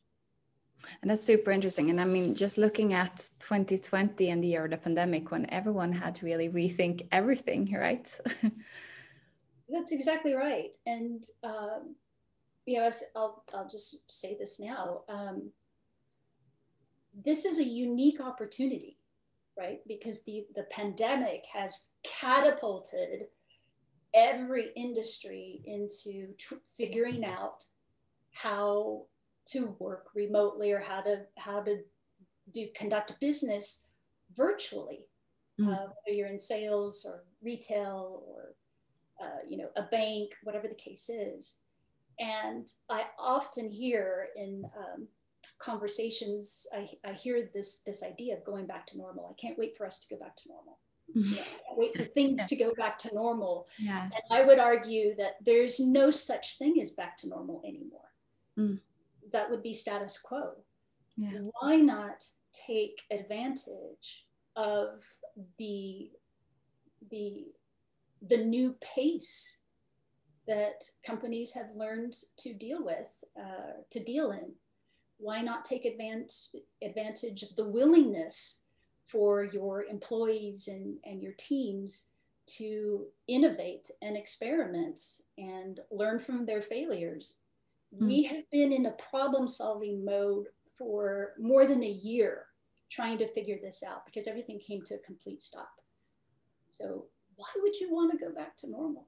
[1.01, 1.89] And that's super interesting.
[1.89, 5.91] And I mean, just looking at 2020 and the year of the pandemic when everyone
[5.91, 8.07] had to really rethink everything, right?
[9.69, 10.75] that's exactly right.
[10.85, 11.95] And, um,
[12.65, 15.01] you know, I'll, I'll just say this now.
[15.07, 15.51] Um,
[17.23, 18.97] this is a unique opportunity,
[19.57, 19.79] right?
[19.87, 23.27] Because the, the pandemic has catapulted
[24.13, 26.33] every industry into
[26.77, 27.63] figuring out
[28.31, 29.03] how
[29.47, 31.77] to work remotely or how to how to
[32.53, 33.85] do conduct business
[34.35, 35.07] virtually
[35.59, 35.67] mm.
[35.67, 38.53] uh, whether you're in sales or retail or
[39.21, 41.57] uh, you know a bank whatever the case is
[42.19, 45.07] and i often hear in um,
[45.59, 49.77] conversations I, I hear this this idea of going back to normal i can't wait
[49.77, 50.79] for us to go back to normal
[51.15, 51.35] mm-hmm.
[51.77, 52.45] wait for things yeah.
[52.47, 54.05] to go back to normal yeah.
[54.05, 58.09] and i would argue that there's no such thing as back to normal anymore
[58.57, 58.79] mm
[59.31, 60.51] that would be status quo.
[61.17, 61.39] Yeah.
[61.59, 62.23] Why not
[62.67, 65.03] take advantage of
[65.57, 66.11] the
[67.11, 67.47] the
[68.27, 69.59] the new pace
[70.47, 73.09] that companies have learned to deal with,
[73.39, 74.53] uh, to deal in?
[75.17, 78.61] Why not take advantage advantage of the willingness
[79.07, 82.09] for your employees and, and your teams
[82.47, 84.99] to innovate and experiment
[85.37, 87.39] and learn from their failures
[87.93, 88.07] Mm.
[88.07, 92.45] We have been in a problem solving mode for more than a year
[92.91, 95.69] trying to figure this out because everything came to a complete stop.
[96.71, 99.07] So, why would you want to go back to normal?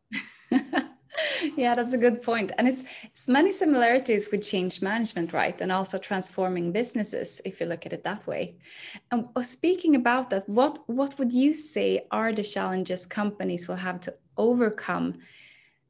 [1.57, 2.23] yeah, that's a good.
[2.57, 5.59] And it's it's many similarities with change management, right?
[5.61, 8.57] And also transforming businesses, if you look at it that way.
[9.11, 13.77] And uh, speaking about that, what what would you say are the challenges companies will
[13.77, 15.15] have to overcome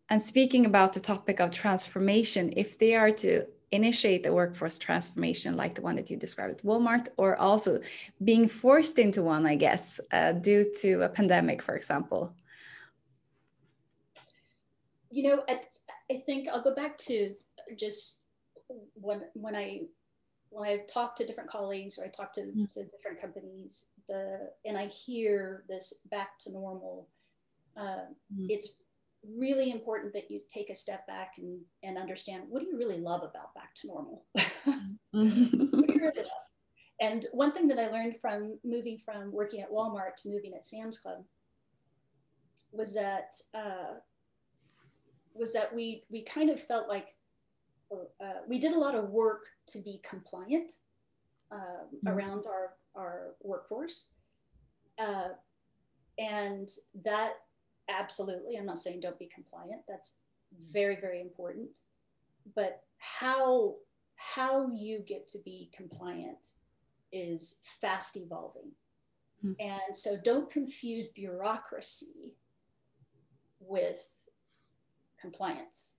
[0.10, 5.58] and speaking about the topic of transformation, if they are to initiate a workforce transformation
[5.58, 7.80] like the one that you described at Walmart, or also
[8.24, 12.34] being forced into one, I guess, uh, due to a pandemic, for example?
[15.12, 15.62] You know, I,
[16.10, 17.36] I think I'll go back to
[17.78, 18.15] just
[18.93, 19.82] when when I
[20.50, 22.74] when I talk to different colleagues or I talk to, mm.
[22.74, 27.08] to different companies, the and I hear this back to normal,
[27.76, 28.48] uh, mm.
[28.50, 28.70] it's
[29.35, 32.99] really important that you take a step back and, and understand what do you really
[32.99, 34.25] love about back to normal?
[35.13, 36.11] really
[36.99, 40.65] and one thing that I learned from moving from working at Walmart to moving at
[40.65, 41.23] Sam's Club
[42.71, 43.99] was that uh,
[45.33, 47.15] was that we we kind of felt like
[47.91, 50.71] uh, we did a lot of work to be compliant
[51.51, 52.07] uh, mm-hmm.
[52.07, 54.09] around our our workforce,
[54.97, 55.30] uh,
[56.17, 56.69] and
[57.05, 57.34] that
[57.89, 58.57] absolutely.
[58.57, 59.81] I'm not saying don't be compliant.
[59.88, 60.19] That's
[60.71, 61.79] very very important.
[62.55, 63.75] But how
[64.15, 66.53] how you get to be compliant
[67.11, 68.71] is fast evolving.
[69.45, 69.55] Mm.
[69.59, 72.33] and so don't confuse bureaucracy
[73.59, 74.09] with
[75.21, 75.93] compliance.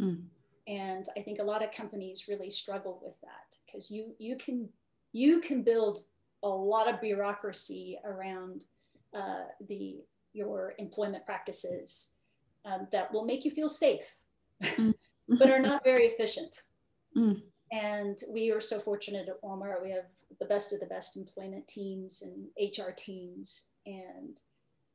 [0.00, 0.22] Mm.
[0.68, 4.68] and i think a lot of companies really struggle with that because you you can
[5.12, 6.00] you can build
[6.42, 8.64] a lot of bureaucracy around
[9.14, 10.04] uh, the
[10.36, 12.10] your employment practices
[12.66, 14.16] um, that will make you feel safe
[14.62, 14.94] mm.
[15.38, 16.54] but are not very efficient.
[17.16, 17.42] Mm.
[17.72, 19.82] And we are so fortunate at Walmart.
[19.82, 20.04] We have
[20.38, 23.66] the best of the best employment teams and HR teams.
[23.86, 24.38] And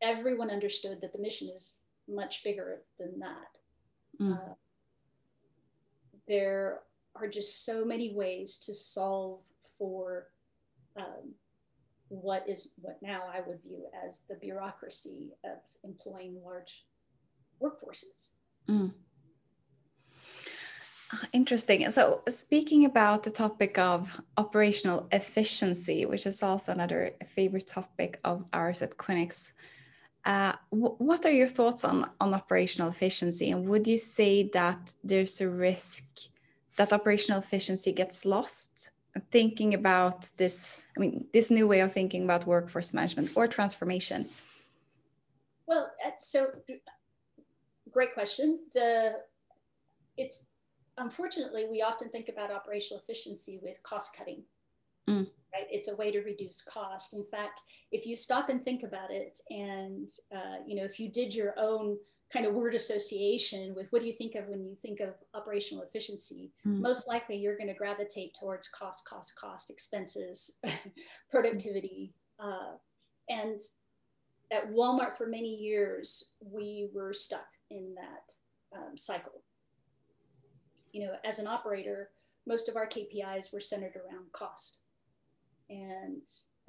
[0.01, 4.21] everyone understood that the mission is much bigger than that.
[4.21, 4.37] Mm.
[4.37, 4.53] Uh,
[6.27, 6.79] there
[7.15, 9.39] are just so many ways to solve
[9.77, 10.27] for
[10.97, 11.33] um,
[12.11, 16.85] what is what now I would view as the bureaucracy of employing large
[17.63, 18.31] workforces.
[18.69, 18.91] Mm.
[21.13, 21.89] Ah, interesting.
[21.91, 28.43] So, speaking about the topic of operational efficiency, which is also another favorite topic of
[28.51, 29.53] ours at Quinyx,
[30.25, 33.51] uh, what are your thoughts on, on operational efficiency?
[33.51, 36.03] And would you say that there's a risk
[36.75, 38.91] that operational efficiency gets lost?
[39.31, 44.27] Thinking about this, I mean, this new way of thinking about workforce management or transformation.
[45.67, 46.47] Well, uh, so
[47.91, 48.59] great question.
[48.73, 49.19] The
[50.17, 50.47] it's
[50.97, 54.43] unfortunately we often think about operational efficiency with cost cutting.
[55.07, 55.67] Mm right?
[55.69, 57.13] It's a way to reduce cost.
[57.13, 61.09] In fact, if you stop and think about it, and uh, you know, if you
[61.09, 61.97] did your own
[62.31, 65.83] kind of word association with what do you think of when you think of operational
[65.83, 66.79] efficiency, mm.
[66.79, 70.57] most likely you're going to gravitate towards cost, cost, cost, expenses,
[71.29, 72.75] productivity, uh,
[73.29, 73.59] and
[74.51, 79.41] at Walmart for many years we were stuck in that um, cycle.
[80.91, 82.09] You know, as an operator,
[82.45, 84.79] most of our KPIs were centered around cost
[85.69, 86.21] and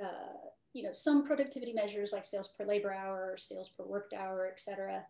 [0.03, 4.49] uh, you know some productivity measures like sales per labor hour, sales per worked hour,
[4.51, 5.03] et cetera.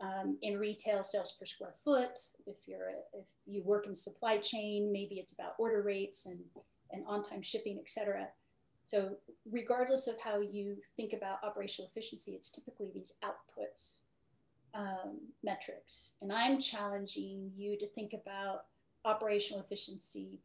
[0.00, 2.16] Um, in retail, sales per square foot.
[2.46, 6.38] If you're a, if you work in supply chain, maybe it's about order rates and
[6.92, 8.28] and on-time shipping, et cetera.
[8.84, 9.16] So
[9.50, 14.02] regardless of how you think about operational efficiency, it's typically these outputs
[14.72, 16.14] um, metrics.
[16.22, 18.66] And I'm challenging you to think about
[19.04, 20.38] operational efficiency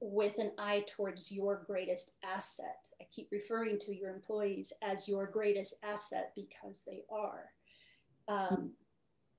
[0.00, 2.90] with an eye towards your greatest asset.
[3.00, 7.52] I keep referring to your employees as your greatest asset because they are.
[8.28, 8.70] Um,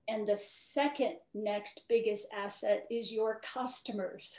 [0.08, 4.38] and the second next biggest asset is your customers.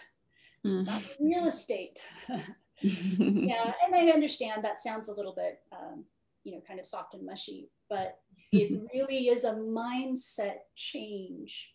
[0.64, 0.76] Mm.
[0.76, 1.98] It's not real estate.
[2.82, 6.04] yeah, and I understand that sounds a little bit, um,
[6.44, 8.18] you know, kind of soft and mushy, but
[8.52, 11.74] it really is a mindset change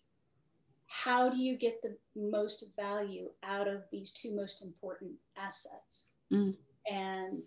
[0.91, 6.09] how do you get the most value out of these two most important assets?
[6.33, 6.53] Mm.
[6.85, 7.43] And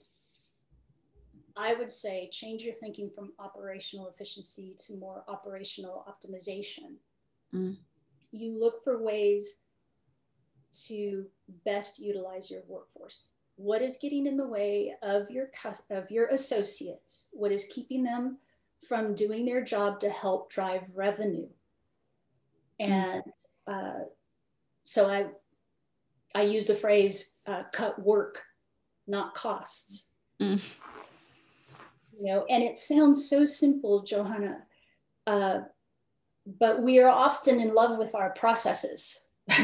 [1.57, 6.97] I would say change your thinking from operational efficiency to more operational optimization.
[7.55, 7.77] Mm.
[8.33, 9.61] You look for ways
[10.87, 11.27] to
[11.65, 13.23] best utilize your workforce.
[13.57, 15.51] What is getting in the way of your
[15.91, 17.29] of your associates?
[17.33, 18.39] What is keeping them
[18.81, 21.49] from doing their job to help drive revenue?
[22.81, 22.91] Mm.
[22.91, 23.23] And
[23.69, 24.05] uh,
[24.83, 25.27] so I,
[26.35, 28.43] I use the phrase uh, cut work,
[29.07, 30.11] not costs.
[30.41, 30.61] Mm.
[32.19, 34.63] You know, and it sounds so simple, Johanna,
[35.27, 35.61] uh,
[36.47, 39.25] but we are often in love with our processes.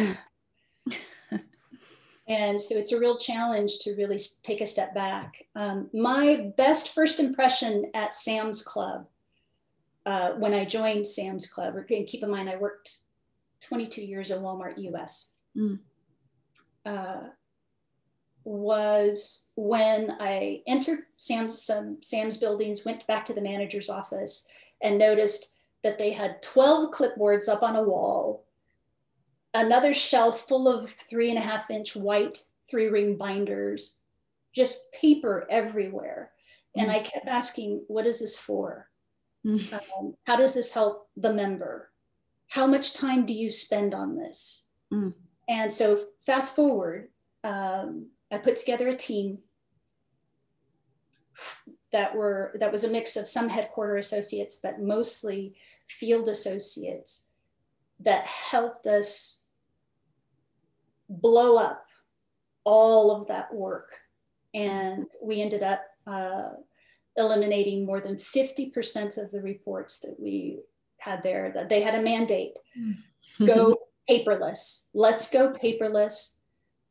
[2.31, 5.47] And so it's a real challenge to really take a step back.
[5.57, 9.09] Um, my best first impression at Sam's Club
[10.07, 12.99] uh, when I joined Sam's Club, and keep in mind I worked
[13.63, 15.81] 22 years at Walmart US, mm.
[16.87, 17.23] uh,
[18.51, 24.47] was when I entered Sam's, some Sam's buildings, went back to the manager's office,
[24.83, 28.45] and noticed that they had 12 clipboards up on a wall,
[29.55, 32.39] another shelf full of three and a half inch white
[32.69, 33.99] three ring binders,
[34.55, 36.31] just paper everywhere.
[36.77, 38.89] And I kept asking, what is this for?
[39.45, 39.73] Mm.
[39.73, 41.91] Um, how does this help the member?
[42.51, 44.67] how much time do you spend on this?
[44.93, 45.15] Mm.
[45.49, 47.09] And so, fast forward,
[47.43, 49.39] um, I put together a team
[51.93, 55.57] that were that was a mix of some headquarter associates, but mostly
[55.89, 57.27] field associates
[58.01, 59.43] that helped us
[61.09, 61.87] blow up
[62.65, 63.97] all of that work.
[64.55, 66.51] And we ended up uh,
[67.17, 70.61] eliminating more than 50% of the reports that we
[70.99, 72.53] had there that they had a mandate.
[73.45, 73.77] Go
[74.11, 74.87] paperless.
[74.95, 76.37] Let's go paperless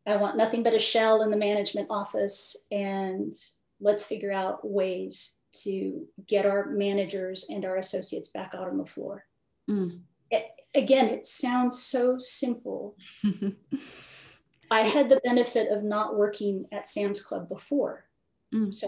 [0.08, 3.34] i want nothing but a shell in the management office and
[3.80, 8.86] let's figure out ways to get our managers and our associates back out on the
[8.86, 9.26] floor
[9.70, 10.00] mm.
[10.30, 12.96] it, again it sounds so simple
[14.72, 18.06] i had the benefit of not working at sam's club before
[18.54, 18.74] mm.
[18.74, 18.88] so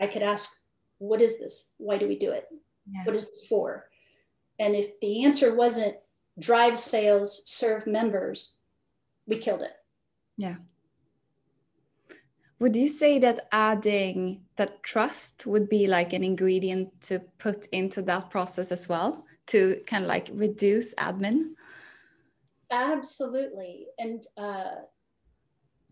[0.00, 0.58] i could ask
[0.98, 2.46] what is this why do we do it
[2.90, 3.02] yeah.
[3.04, 3.86] what is it for
[4.58, 5.96] and if the answer wasn't
[6.38, 8.56] drive sales, serve members,
[9.26, 9.72] we killed it.
[10.36, 10.56] Yeah.
[12.58, 18.02] Would you say that adding that trust would be like an ingredient to put into
[18.02, 21.54] that process as well to kind of like reduce admin?
[22.70, 23.88] Absolutely.
[23.98, 24.82] And uh,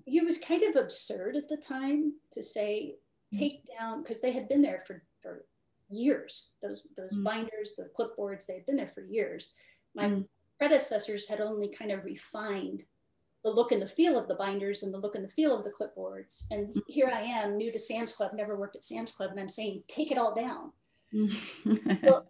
[0.06, 2.94] it was kind of absurd at the time to say,
[3.34, 3.38] mm.
[3.38, 5.44] take down, because they had been there for, for
[5.88, 6.50] years.
[6.62, 7.24] Those, those mm.
[7.24, 9.50] binders, the clipboards, they had been there for years.
[9.96, 10.28] My mm.
[10.58, 12.84] predecessors had only kind of refined
[13.42, 15.64] the look and the feel of the binders and the look and the feel of
[15.64, 16.44] the clipboards.
[16.50, 16.82] And mm.
[16.86, 19.82] here I am, new to Sam's Club, never worked at Sam's Club, and I'm saying,
[19.88, 20.72] take it all down.
[22.02, 22.26] well,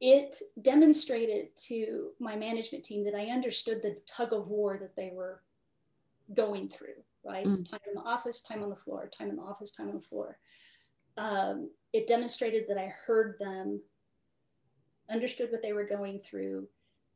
[0.00, 5.10] it demonstrated to my management team that I understood the tug of war that they
[5.12, 5.42] were
[6.34, 7.46] going through, right?
[7.46, 7.68] Mm.
[7.68, 10.00] Time in the office, time on the floor, time in the office, time on the
[10.00, 10.38] floor.
[11.16, 13.80] Um, it demonstrated that I heard them,
[15.10, 16.68] understood what they were going through.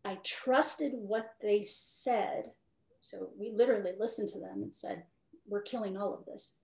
[0.08, 2.52] I trusted what they said.
[3.00, 5.02] So we literally listened to them and said,
[5.46, 6.54] We're killing all of this.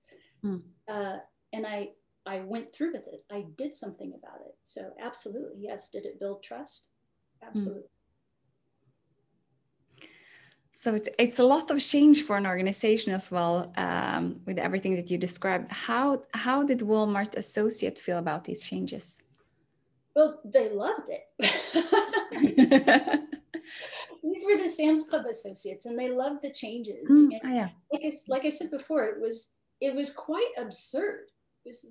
[0.43, 0.63] Mm.
[0.89, 1.19] Uh,
[1.53, 1.91] and I
[2.27, 3.23] I went through with it.
[3.31, 4.57] I did something about it.
[4.63, 5.91] So absolutely, yes.
[5.91, 6.89] Did it build trust?
[7.43, 7.49] Hmm.
[7.49, 7.83] Absolutely.
[7.83, 7.89] Mm.
[10.73, 13.73] So it's it's a lot of change for an organization as well.
[13.77, 19.21] Um, with everything that you described, how how did Walmart Associate feel about these changes?
[20.17, 21.25] Well, they loved it.
[24.23, 27.07] these were the Sam's Club associates, and they loved the changes.
[27.11, 27.69] Mm, oh, yeah.
[27.93, 31.31] Like I, like I said before, it was it was quite absurd.
[31.65, 31.87] Was,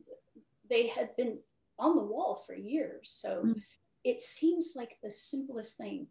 [0.70, 1.38] they had been
[1.80, 3.12] on the wall for years.
[3.14, 3.62] So mm.
[4.04, 6.08] it seems like the simplest thing.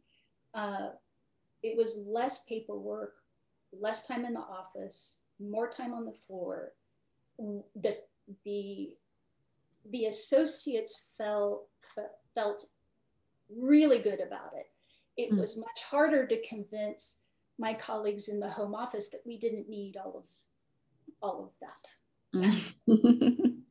[0.54, 0.90] Uh,
[1.62, 3.14] it was less paperwork,
[3.72, 6.72] less time in the office, more time on the floor.
[7.38, 7.96] The,
[8.44, 8.90] the,
[9.90, 11.68] the associates felt,
[12.34, 12.66] felt
[13.56, 14.66] really good about it.
[15.16, 15.38] It mm.
[15.38, 17.20] was much harder to convince
[17.58, 20.24] my colleagues in the home office that we didn't need all of
[21.22, 21.94] all of that.
[22.34, 22.72] Mm.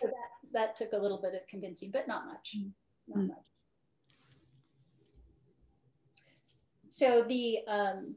[0.00, 2.56] so that, that took a little bit of convincing, but not much.
[2.56, 2.70] Mm.
[3.08, 3.28] Not mm.
[3.28, 3.38] much.
[6.86, 8.14] So the um,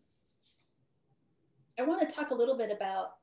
[1.79, 3.13] I want to talk a little bit about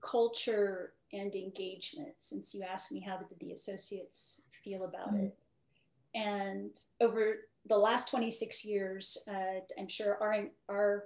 [0.00, 5.26] culture and engagement since you asked me how did the associates feel about mm.
[5.26, 5.36] it
[6.14, 6.70] and
[7.00, 11.04] over the last 26 years uh, i'm sure our, our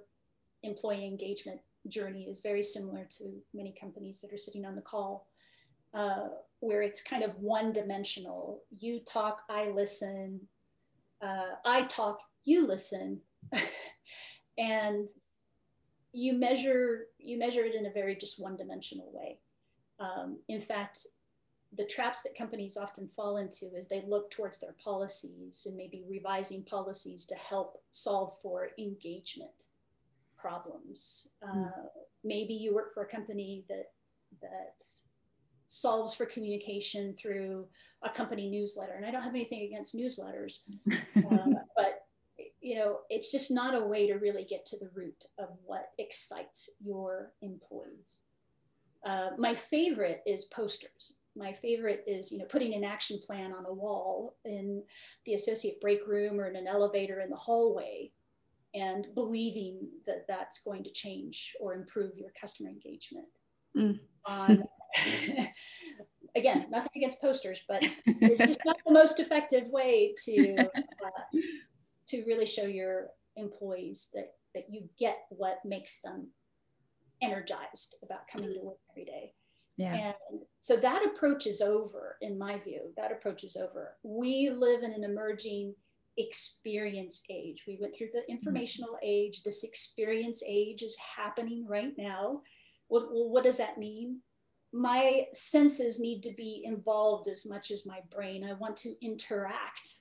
[0.63, 5.29] employee engagement journey is very similar to many companies that are sitting on the call
[5.97, 6.29] uh,
[6.61, 8.63] where it's kind of one dimensional.
[8.79, 10.41] You talk, I listen.
[11.23, 13.21] Uh, I talk, you listen,
[14.59, 15.09] and
[16.13, 19.39] you measure you measure it in a very just one dimensional way.
[19.99, 20.99] Um, in fact,
[21.77, 26.05] the traps that companies often fall into is they look towards their policies and maybe
[26.09, 29.65] revising policies to help solve for engagement
[30.37, 31.31] problems.
[31.45, 31.67] Mm.
[31.67, 31.89] Uh,
[32.25, 33.91] maybe you work for a company that
[34.41, 34.85] that
[35.69, 37.67] solves for communication through
[38.03, 38.93] a company newsletter.
[38.93, 40.61] And I don't have anything against newsletters,
[41.17, 42.07] uh, but
[42.61, 45.91] you know, it's just not a way to really get to the root of what
[45.99, 48.23] excites your employees.
[49.05, 51.15] Uh, my favorite is posters.
[51.37, 54.83] My favorite is, you know, putting an action plan on a wall in
[55.25, 58.11] the associate break room or in an elevator in the hallway
[58.75, 63.27] and believing that that's going to change or improve your customer engagement.
[63.77, 64.01] Mm.
[64.25, 64.65] on
[66.37, 71.39] again, nothing against posters, but it's just not the most effective way to uh,
[72.09, 76.29] to really show your employees that that you get what makes them
[77.23, 79.33] energized about coming to work every day.
[79.77, 79.95] Yeah.
[79.95, 82.93] And so that approach is over, in my view.
[82.97, 83.95] That approach is over.
[84.03, 85.77] We live in an emerging
[86.17, 87.63] experience age.
[87.69, 88.33] We went through the mm-hmm.
[88.33, 89.07] informational mm-hmm.
[89.07, 89.45] age.
[89.45, 92.43] This experience age is happening right now.
[92.89, 94.23] What, what does that mean?
[94.73, 98.45] my senses need to be involved as much as my brain.
[98.45, 99.95] I want to interact.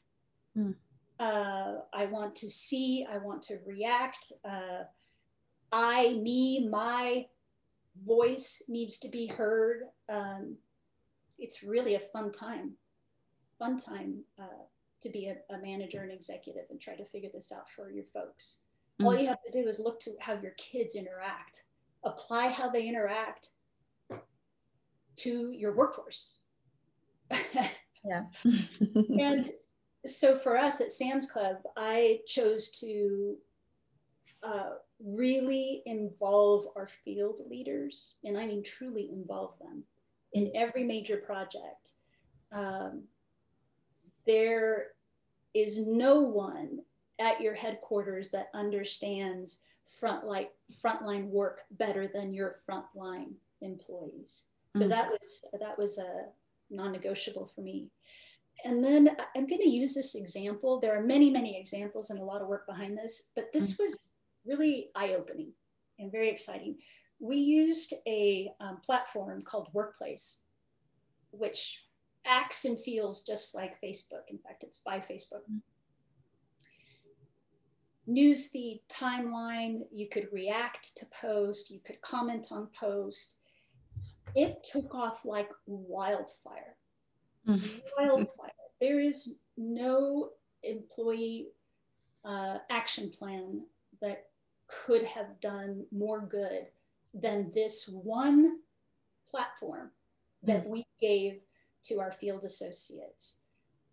[0.58, 0.74] Mm.
[1.20, 3.06] Uh, I want to see.
[3.10, 4.34] I want to react.
[4.44, 4.84] Uh,
[5.72, 7.28] I, me, my
[8.04, 9.84] voice needs to be heard.
[10.10, 10.58] Um,
[11.40, 12.74] it's really a fun time,
[13.60, 14.64] fun time uh,
[15.02, 18.06] to be a, a, manager and executive and try to figure this out for your
[18.14, 18.62] folks.
[19.02, 19.06] Mm.
[19.06, 21.64] All you have to do is look to how your kids interact,
[22.04, 23.50] apply how they interact,
[25.18, 26.40] to your workforce.
[28.04, 28.24] yeah.
[29.20, 29.52] and
[30.06, 33.38] so for us at Sam's Club, I chose to
[34.44, 34.72] uh,
[35.04, 39.84] really involve our field leaders, and I mean truly involve them
[40.34, 41.92] in every major project.
[42.52, 43.04] Um,
[44.26, 44.88] their
[45.54, 46.80] is no one
[47.20, 49.62] at your headquarters that understands
[50.02, 50.48] frontline
[50.84, 54.48] frontline work better than your frontline employees.
[54.74, 54.90] So mm-hmm.
[54.90, 56.26] that was that was a
[56.70, 57.88] non-negotiable for me.
[58.64, 60.80] And then I'm going to use this example.
[60.80, 63.84] There are many, many examples and a lot of work behind this, but this mm-hmm.
[63.84, 64.10] was
[64.46, 65.52] really eye-opening
[66.00, 66.78] and very exciting.
[67.20, 70.42] We used a um, platform called Workplace,
[71.32, 71.84] which
[72.26, 74.28] acts and feels just like Facebook.
[74.30, 75.44] In fact, it's by Facebook.
[75.44, 75.58] Mm-hmm
[78.08, 79.82] newsfeed timeline.
[79.92, 83.36] You could react to post, you could comment on post.
[84.36, 86.76] It took off like wildfire.
[87.48, 87.78] Mm-hmm.
[87.98, 88.52] wildfire.
[88.82, 90.32] There is no
[90.64, 91.48] employee
[92.24, 93.62] uh, action plan
[94.02, 94.26] that
[94.68, 96.68] could have done more good
[97.14, 98.60] than this one
[99.30, 99.92] platform
[100.44, 100.72] that mm-hmm.
[100.72, 101.40] we gave
[101.84, 103.38] to our field associates.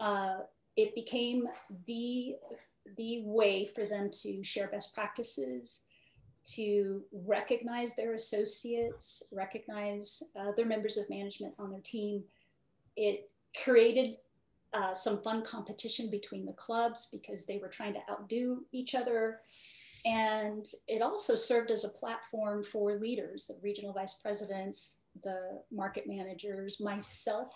[0.00, 0.38] Uh,
[0.76, 1.46] it became
[1.86, 2.34] the
[2.96, 5.84] the way for them to share best practices,
[6.44, 12.24] to recognize their associates, recognize uh, their members of management on their team.
[12.96, 13.30] It
[13.62, 14.16] created
[14.72, 19.40] uh, some fun competition between the clubs because they were trying to outdo each other.
[20.04, 26.04] And it also served as a platform for leaders, the regional vice presidents, the market
[26.06, 27.52] managers, myself.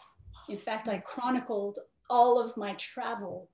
[0.49, 1.79] In fact, I chronicled
[2.09, 3.49] all of my travel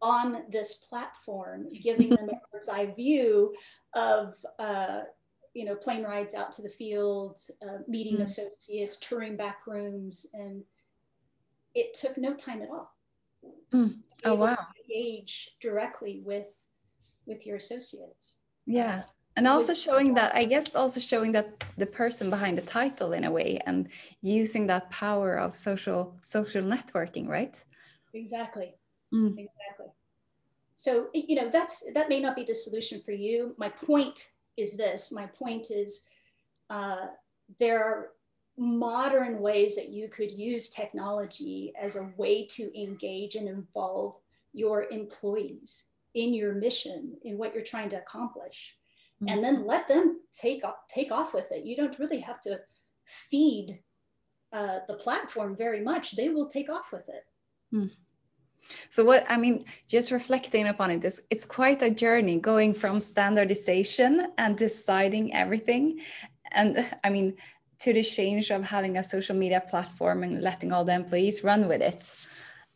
[0.00, 3.54] on this platform, giving them a bird's eye view
[3.94, 5.00] of uh,
[5.54, 8.22] you know plane rides out to the field, uh, meeting mm.
[8.22, 10.62] associates, touring back rooms, and
[11.74, 12.94] it took no time at all.
[13.72, 13.98] Mm.
[14.24, 14.56] Oh wow!
[14.88, 16.56] engage directly with
[17.28, 18.38] with your associates.
[18.66, 19.04] Yeah.
[19.36, 23.22] And also showing that, I guess, also showing that the person behind the title in
[23.22, 23.88] a way, and
[24.20, 27.56] using that power of social social networking, right?
[28.14, 28.74] Exactly.
[29.14, 29.38] Mm.
[29.38, 29.92] Exactly.
[30.74, 33.54] So, you know, that's that may not be the solution for you.
[33.58, 35.12] My point is this.
[35.12, 36.08] My point is
[36.68, 37.06] uh,
[37.60, 38.08] there are
[38.56, 44.18] modern ways that you could use technology as a way to engage and involve
[44.52, 48.76] your employees in your mission in what you're trying to accomplish
[49.22, 49.32] mm-hmm.
[49.32, 52.58] and then let them take off take off with it you don't really have to
[53.04, 53.80] feed
[54.52, 57.24] uh, the platform very much they will take off with it
[57.74, 57.90] mm.
[58.90, 63.00] So what I mean, just reflecting upon it is it's quite a journey going from
[63.00, 66.00] standardization and deciding everything.
[66.52, 67.36] And I mean,
[67.80, 71.68] to the change of having a social media platform and letting all the employees run
[71.68, 72.14] with it.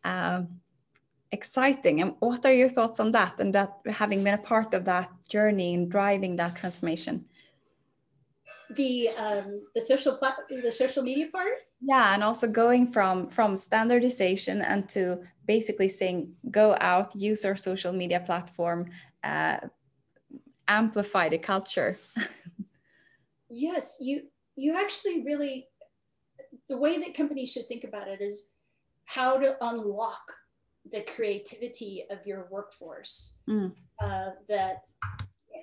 [0.04, 0.61] Um,
[1.32, 2.00] exciting.
[2.00, 5.10] And what are your thoughts on that and that having been a part of that
[5.28, 7.24] journey and driving that transformation?
[8.70, 13.56] The um, the social plat- the social media part yeah and also going from from
[13.56, 18.88] standardization and to basically saying go out use our social media platform
[19.24, 19.56] uh,
[20.68, 21.98] amplify the culture
[23.48, 24.22] yes you
[24.54, 25.66] you actually really
[26.68, 28.48] the way that companies should think about it is
[29.06, 30.22] how to unlock
[30.90, 33.72] the creativity of your workforce mm.
[34.02, 34.86] uh, that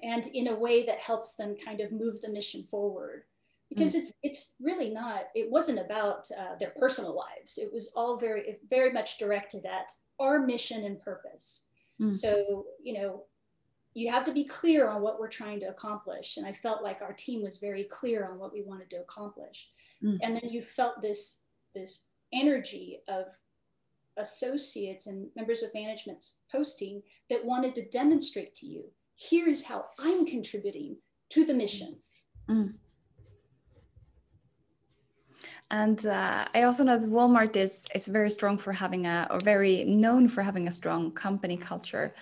[0.03, 3.23] and in a way that helps them kind of move the mission forward
[3.69, 3.99] because mm.
[3.99, 8.57] it's it's really not it wasn't about uh, their personal lives it was all very
[8.69, 11.65] very much directed at our mission and purpose
[12.01, 12.15] mm.
[12.15, 13.23] so you know
[13.93, 17.01] you have to be clear on what we're trying to accomplish and i felt like
[17.01, 19.69] our team was very clear on what we wanted to accomplish
[20.03, 20.17] mm.
[20.23, 21.41] and then you felt this
[21.75, 23.25] this energy of
[24.19, 28.83] associates and members of management posting that wanted to demonstrate to you
[29.17, 30.97] here's how i'm contributing
[31.29, 31.97] to the mission
[32.49, 32.73] mm.
[35.71, 39.39] And uh, I also know that Walmart is is very strong for having a or
[39.39, 42.15] very known for having a strong company culture.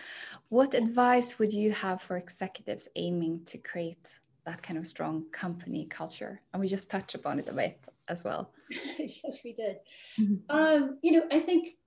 [0.50, 5.86] What advice would you have for executives aiming to create that kind of strong company
[5.86, 6.42] culture?
[6.52, 7.80] And we just touched upon it a bit
[8.10, 8.52] as well.
[9.00, 9.78] yes, we did.
[10.20, 10.56] Mm-hmm.
[10.56, 11.78] Um, you know, I think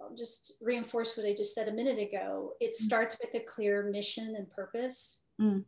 [0.00, 2.52] I'll just reinforce what I just said a minute ago.
[2.60, 2.74] It mm.
[2.74, 5.22] starts with a clear mission and purpose.
[5.40, 5.64] Mm.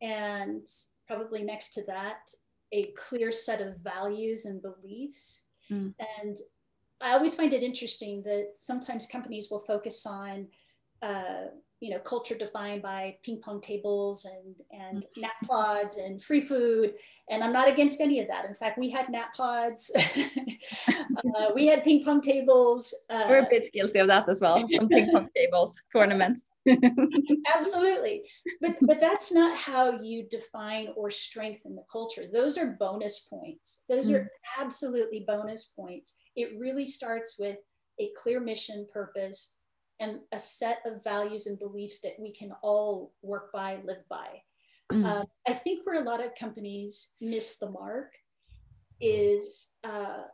[0.00, 0.66] And
[1.06, 2.28] probably next to that
[2.72, 5.46] a clear set of values and beliefs.
[5.70, 5.94] Mm.
[6.20, 6.38] And
[7.00, 10.48] I always find it interesting that sometimes companies will focus on
[11.02, 11.48] uh,
[11.82, 15.22] you know, culture defined by ping pong tables and, and mm.
[15.22, 16.94] nap pods and free food.
[17.28, 18.44] And I'm not against any of that.
[18.44, 19.90] In fact, we had nap pods,
[20.88, 22.94] uh, we had ping pong tables.
[23.10, 24.64] Uh, We're a bit guilty of that as well.
[24.70, 26.52] Some ping pong tables, tournaments.
[27.56, 28.22] absolutely.
[28.60, 32.26] But, but that's not how you define or strengthen the culture.
[32.32, 33.82] Those are bonus points.
[33.88, 34.20] Those mm.
[34.20, 34.30] are
[34.60, 36.14] absolutely bonus points.
[36.36, 37.58] It really starts with
[37.98, 39.56] a clear mission, purpose,
[40.02, 44.42] and a set of values and beliefs that we can all work by, live by.
[44.92, 45.06] Mm.
[45.06, 48.12] Uh, I think where a lot of companies miss the mark
[49.00, 50.24] is uh,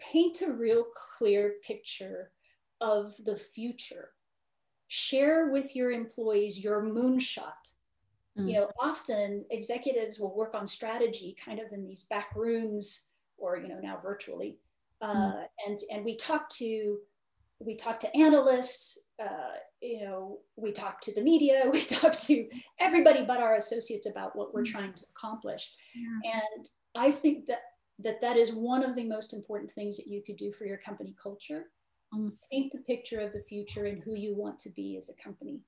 [0.00, 0.86] paint a real
[1.18, 2.32] clear picture
[2.80, 4.08] of the future.
[4.88, 7.52] Share with your employees your moonshot.
[8.38, 8.48] Mm.
[8.48, 13.58] You know, often executives will work on strategy kind of in these back rooms or,
[13.58, 14.58] you know, now virtually.
[15.02, 15.44] Uh, mm.
[15.66, 16.98] and, and we talk to
[17.64, 22.48] we talk to analysts, uh, you know, we talk to the media, we talk to
[22.80, 25.72] everybody but our associates about what we're trying to accomplish.
[25.94, 26.32] Yeah.
[26.34, 27.62] And I think that
[28.00, 30.78] that that is one of the most important things that you could do for your
[30.78, 31.66] company culture.
[32.12, 32.32] Mm.
[32.50, 35.60] Paint the picture of the future and who you want to be as a company,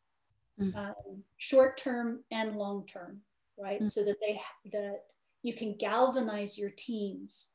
[0.61, 0.75] mm.
[0.77, 3.21] um, short term and long term,
[3.57, 3.81] right?
[3.81, 3.91] Mm.
[3.91, 4.41] So that they
[4.73, 5.05] that
[5.43, 7.51] you can galvanize your teams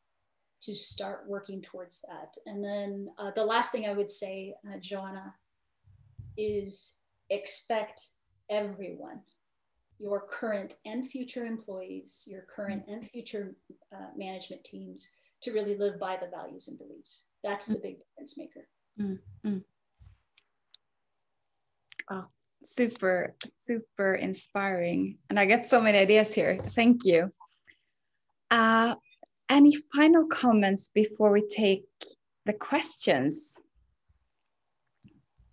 [0.64, 2.36] to start working towards that.
[2.45, 5.34] And then uh, the last thing I would say, uh, Johanna,
[6.38, 6.99] is
[7.30, 8.09] expect
[8.49, 9.22] everyone,
[9.97, 13.55] your current and future employees, your current and future
[13.93, 15.09] uh, management teams,
[15.41, 17.28] to really live by the values and beliefs.
[17.43, 18.68] That's the big difference maker.
[18.99, 19.57] Mm-hmm.
[22.12, 22.26] Oh,
[22.64, 25.18] super, super inspiring.
[25.30, 26.62] And I get so many ideas here.
[26.62, 27.32] Thank you.
[28.51, 28.95] Uh,
[29.52, 31.84] any final comments before we take
[32.45, 33.62] the questions?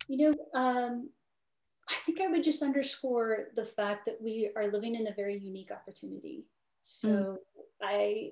[0.07, 1.09] You know, um,
[1.89, 5.37] I think I would just underscore the fact that we are living in a very
[5.37, 6.45] unique opportunity.
[6.81, 7.37] So mm.
[7.81, 8.31] I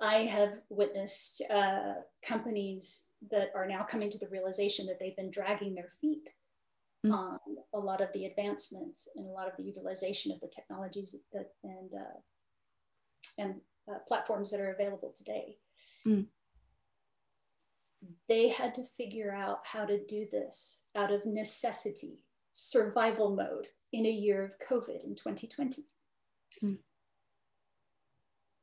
[0.00, 1.94] I have witnessed uh,
[2.26, 6.28] companies that are now coming to the realization that they've been dragging their feet
[7.06, 7.12] mm.
[7.12, 7.38] on
[7.72, 11.50] a lot of the advancements and a lot of the utilization of the technologies that
[11.62, 12.18] and uh,
[13.38, 13.60] and
[13.90, 15.56] uh, platforms that are available today.
[16.06, 16.26] Mm.
[18.28, 22.18] They had to figure out how to do this out of necessity,
[22.52, 25.84] survival mode in a year of COVID in 2020.
[26.62, 26.78] Mm.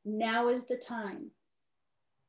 [0.04, 1.30] Now is the time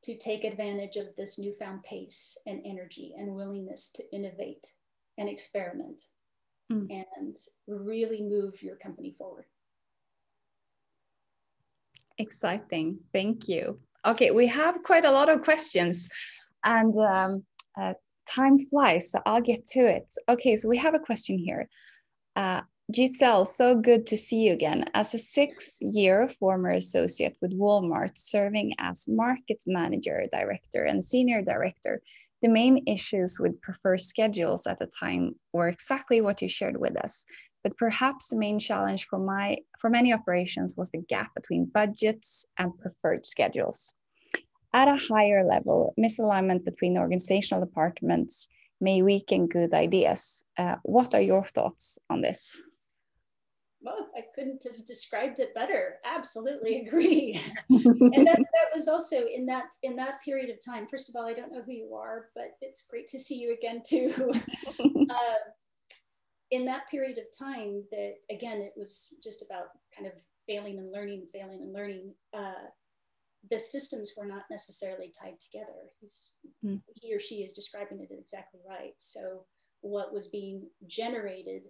[0.04, 4.66] to take advantage of this newfound pace and energy and willingness to innovate
[5.16, 6.02] and experiment
[6.70, 6.86] mm.
[6.90, 7.36] and
[7.66, 9.44] really move your company forward
[12.18, 12.98] exciting.
[13.12, 13.78] Thank you.
[14.04, 16.08] Okay, we have quite a lot of questions
[16.64, 17.44] and um,
[17.80, 17.94] uh,
[18.28, 20.12] time flies, so I'll get to it.
[20.28, 21.68] Okay, so we have a question here.
[22.34, 24.84] Uh, Gisel, so good to see you again.
[24.94, 31.42] As a six year former associate with Walmart, serving as market manager, director, and senior
[31.42, 32.02] director,
[32.42, 36.96] the main issues with preferred schedules at the time were exactly what you shared with
[36.96, 37.24] us
[37.62, 42.46] but perhaps the main challenge for, my, for many operations was the gap between budgets
[42.58, 43.94] and preferred schedules.
[44.74, 48.48] At a higher level, misalignment between organizational departments
[48.80, 50.44] may weaken good ideas.
[50.58, 52.60] Uh, what are your thoughts on this?
[53.82, 55.96] Well, I couldn't have described it better.
[56.04, 57.40] Absolutely agree.
[57.70, 60.86] and that, that was also in that in that period of time.
[60.86, 63.52] First of all, I don't know who you are, but it's great to see you
[63.52, 64.12] again too.
[65.10, 65.14] uh,
[66.52, 70.12] in that period of time that again it was just about kind of
[70.46, 72.68] failing and learning failing and learning uh,
[73.50, 75.90] the systems were not necessarily tied together
[76.64, 76.80] mm.
[76.94, 79.44] he or she is describing it exactly right so
[79.80, 81.62] what was being generated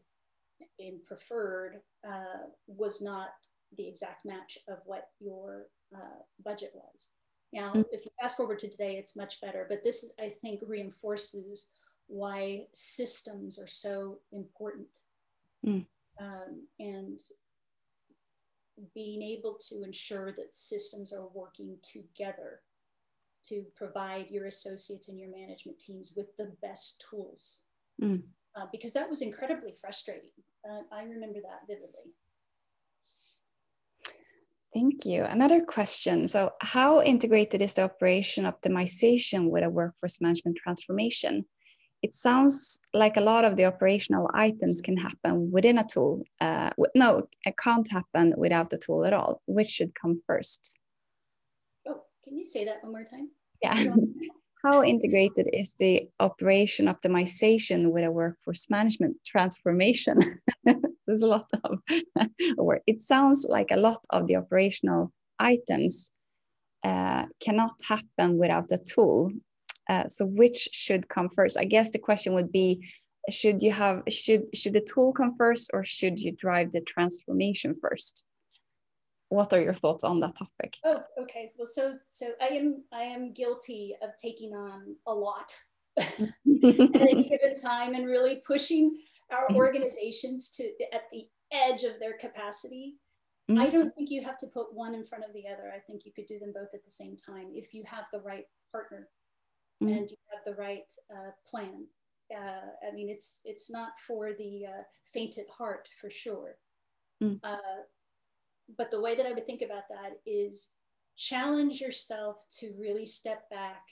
[0.79, 3.31] in preferred uh, was not
[3.79, 7.11] the exact match of what your uh, budget was
[7.53, 7.85] now mm.
[7.93, 11.69] if you fast forward to today it's much better but this i think reinforces
[12.07, 14.89] why systems are so important.
[15.67, 15.87] Mm.
[16.21, 17.21] Um, and
[18.95, 22.61] being able to ensure that systems are working together
[23.45, 27.63] to provide your associates and your management teams with the best tools.
[28.01, 28.23] Mm.
[28.55, 30.31] Uh, because that was incredibly frustrating.
[30.69, 32.13] Uh, I remember that vividly.
[34.75, 35.25] Thank you.
[35.25, 36.29] Another question.
[36.29, 41.45] So, how integrated is the operation optimization with a workforce management transformation?
[42.03, 46.25] It sounds like a lot of the operational items can happen within a tool.
[46.41, 49.41] Uh, no, it can't happen without the tool at all.
[49.47, 50.79] Which should come first?
[51.87, 53.31] Oh, can you say that one more time?
[53.63, 53.95] Yeah.
[54.65, 60.21] How integrated is the operation optimization with a workforce management transformation?
[61.07, 61.79] There's a lot of
[62.57, 62.83] work.
[62.87, 66.13] It sounds like a lot of the operational items
[66.85, 69.33] uh, cannot happen without a tool
[69.89, 71.59] uh, so which should come first?
[71.59, 72.87] I guess the question would be,
[73.31, 77.77] should you have, should, should the tool come first or should you drive the transformation
[77.81, 78.25] first?
[79.29, 80.77] What are your thoughts on that topic?
[80.85, 81.53] Oh, okay.
[81.57, 85.57] Well, so, so I am, I am guilty of taking on a lot
[85.99, 88.97] at any given time and really pushing
[89.31, 89.57] our mm-hmm.
[89.57, 92.97] organizations to at the edge of their capacity.
[93.51, 93.61] Mm-hmm.
[93.61, 95.73] I don't think you have to put one in front of the other.
[95.75, 98.21] I think you could do them both at the same time if you have the
[98.21, 99.09] right partner
[99.83, 99.99] mm-hmm.
[99.99, 101.87] and you have the right uh, plan.
[102.35, 106.57] Uh, I mean, it's it's not for the uh, faint at heart for sure.
[107.23, 107.41] Mm.
[107.45, 107.57] Uh,
[108.77, 110.71] but the way that I would think about that is
[111.17, 113.83] challenge yourself to really step back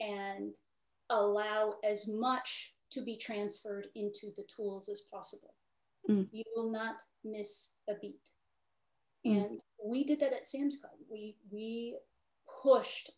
[0.00, 0.52] and
[1.10, 5.54] allow as much to be transferred into the tools as possible.
[6.08, 6.28] Mm.
[6.32, 8.30] You will not miss a beat.
[9.26, 9.36] Mm.
[9.36, 10.92] And we did that at Sam's Club.
[11.10, 11.96] We we
[12.62, 13.10] pushed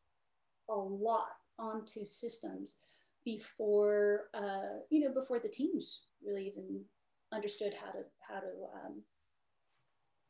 [0.68, 2.76] a lot onto systems
[3.24, 6.84] before uh, you know before the teams really even
[7.32, 9.02] understood how to how to um,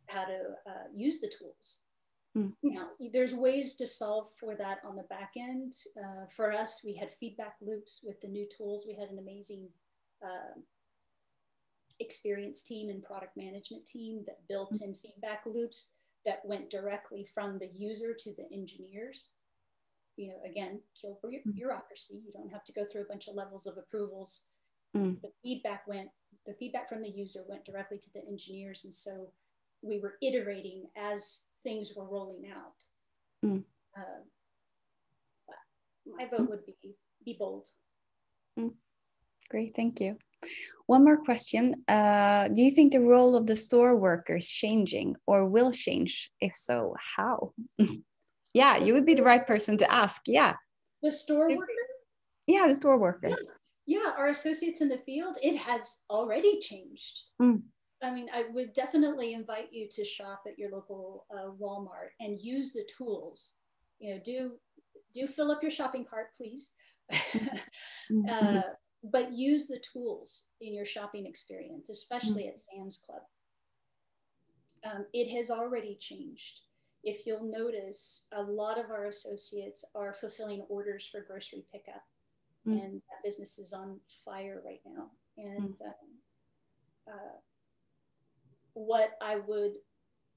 [0.09, 1.81] how to uh, use the tools.
[2.37, 2.53] Mm.
[2.63, 5.73] You know, there's ways to solve for that on the back end.
[5.97, 8.85] Uh, for us, we had feedback loops with the new tools.
[8.87, 9.69] We had an amazing
[10.23, 10.61] uh,
[11.99, 15.93] experienced team and product management team that built in feedback loops
[16.27, 19.33] that went directly from the user to the engineers.
[20.17, 21.51] You know, again, kill hmm.
[21.51, 22.23] bureaucracy.
[22.25, 24.45] You don't have to go through a bunch of levels of approvals.
[24.97, 25.21] Mm.
[25.21, 26.09] The feedback went,
[26.47, 28.85] the feedback from the user went directly to the engineers.
[28.85, 29.29] And so
[29.83, 32.73] we were iterating as things were rolling out.
[33.45, 33.65] Mm.
[33.97, 34.23] Uh,
[36.07, 37.67] my vote would be be bold.
[38.59, 38.73] Mm.
[39.51, 40.17] Great, thank you.
[40.87, 41.75] One more question.
[41.89, 46.31] Uh, do you think the role of the store worker is changing or will change?
[46.41, 47.53] If so, how?
[48.57, 50.23] yeah, you would be the right person to ask.
[50.27, 50.55] Yeah.
[51.03, 51.67] The store worker?
[52.47, 53.29] Yeah, the store worker.
[53.29, 53.37] Yeah,
[53.87, 57.21] yeah our associates in the field, it has already changed.
[57.41, 57.61] Mm.
[58.03, 62.41] I mean, I would definitely invite you to shop at your local uh, Walmart and
[62.41, 63.53] use the tools.
[63.99, 64.53] You know, do
[65.15, 66.71] do fill up your shopping cart, please.
[67.13, 68.29] Mm-hmm.
[68.31, 68.63] uh,
[69.05, 72.51] but use the tools in your shopping experience, especially mm-hmm.
[72.51, 73.23] at Sam's Club.
[74.85, 76.61] Um, it has already changed.
[77.03, 82.03] If you'll notice, a lot of our associates are fulfilling orders for grocery pickup,
[82.67, 82.79] mm-hmm.
[82.79, 85.11] and that business is on fire right now.
[85.37, 85.87] And mm.
[85.87, 87.37] um, uh,
[88.75, 89.73] what I would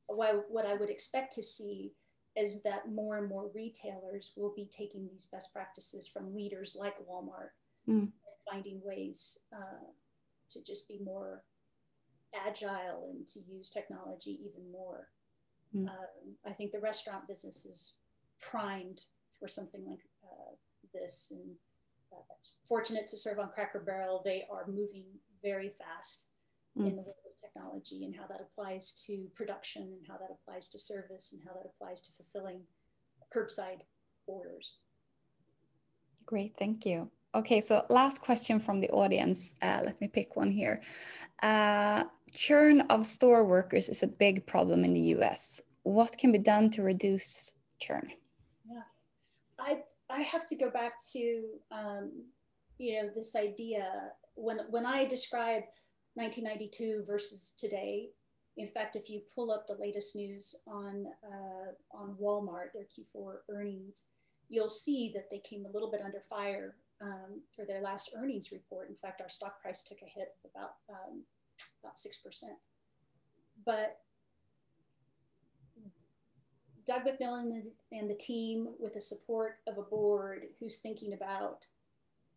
[0.08, 1.92] what I would expect to see
[2.36, 6.96] is that more and more retailers will be taking these best practices from leaders like
[7.00, 7.50] Walmart
[7.88, 8.02] mm.
[8.02, 8.12] and
[8.50, 9.86] finding ways uh,
[10.52, 11.44] to just be more
[12.48, 15.10] agile and to use technology even more.
[15.76, 15.88] Mm.
[15.88, 17.96] Um, I think the restaurant business is
[18.40, 19.04] primed
[19.40, 20.56] for something like uh,
[20.94, 21.56] this and
[22.12, 22.36] uh,
[22.68, 24.22] fortunate to serve on Cracker Barrel.
[24.24, 25.06] They are moving
[25.44, 26.28] very fast
[26.78, 26.88] mm.
[26.88, 30.70] in the world of technology and how that applies to production and how that applies
[30.70, 32.62] to service and how that applies to fulfilling
[33.34, 33.82] curbside
[34.26, 34.78] orders.
[36.26, 37.10] Great, thank you.
[37.36, 39.54] Okay, so last question from the audience.
[39.62, 40.82] Uh, let me pick one here.
[41.44, 45.62] Uh, churn of store workers is a big problem in the US.
[45.84, 48.08] What can be done to reduce churn?
[48.68, 48.82] Yeah,
[49.60, 49.78] I,
[50.10, 52.12] I have to go back to um,
[52.80, 53.86] you know this idea
[54.34, 55.64] when when I describe
[56.16, 58.10] 1992 versus today.
[58.58, 63.38] In fact, if you pull up the latest news on, uh, on Walmart, their Q4
[63.50, 64.08] earnings,
[64.50, 68.52] you'll see that they came a little bit under fire um, for their last earnings
[68.52, 68.90] report.
[68.90, 71.24] In fact, our stock price took a hit of about, um,
[71.84, 72.44] about 6%.
[73.66, 74.00] But
[76.88, 81.68] Doug McMillan and the team, with the support of a board who's thinking about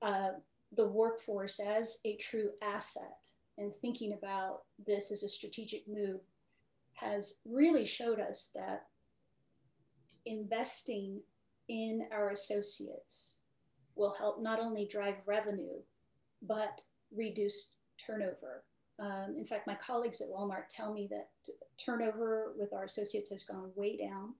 [0.02, 0.32] uh,
[0.76, 6.20] the workforce as a true asset and thinking about this as a strategic move
[6.94, 8.86] has really showed us that
[10.26, 11.20] investing
[11.68, 13.38] in our associates
[13.94, 15.78] will help not only drive revenue,
[16.42, 16.80] but
[17.14, 17.72] reduce
[18.04, 18.64] turnover.
[18.98, 21.28] Um, in fact, my colleagues at Walmart tell me that
[21.84, 24.34] turnover with our associates has gone way down,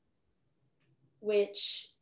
[1.21, 1.93] which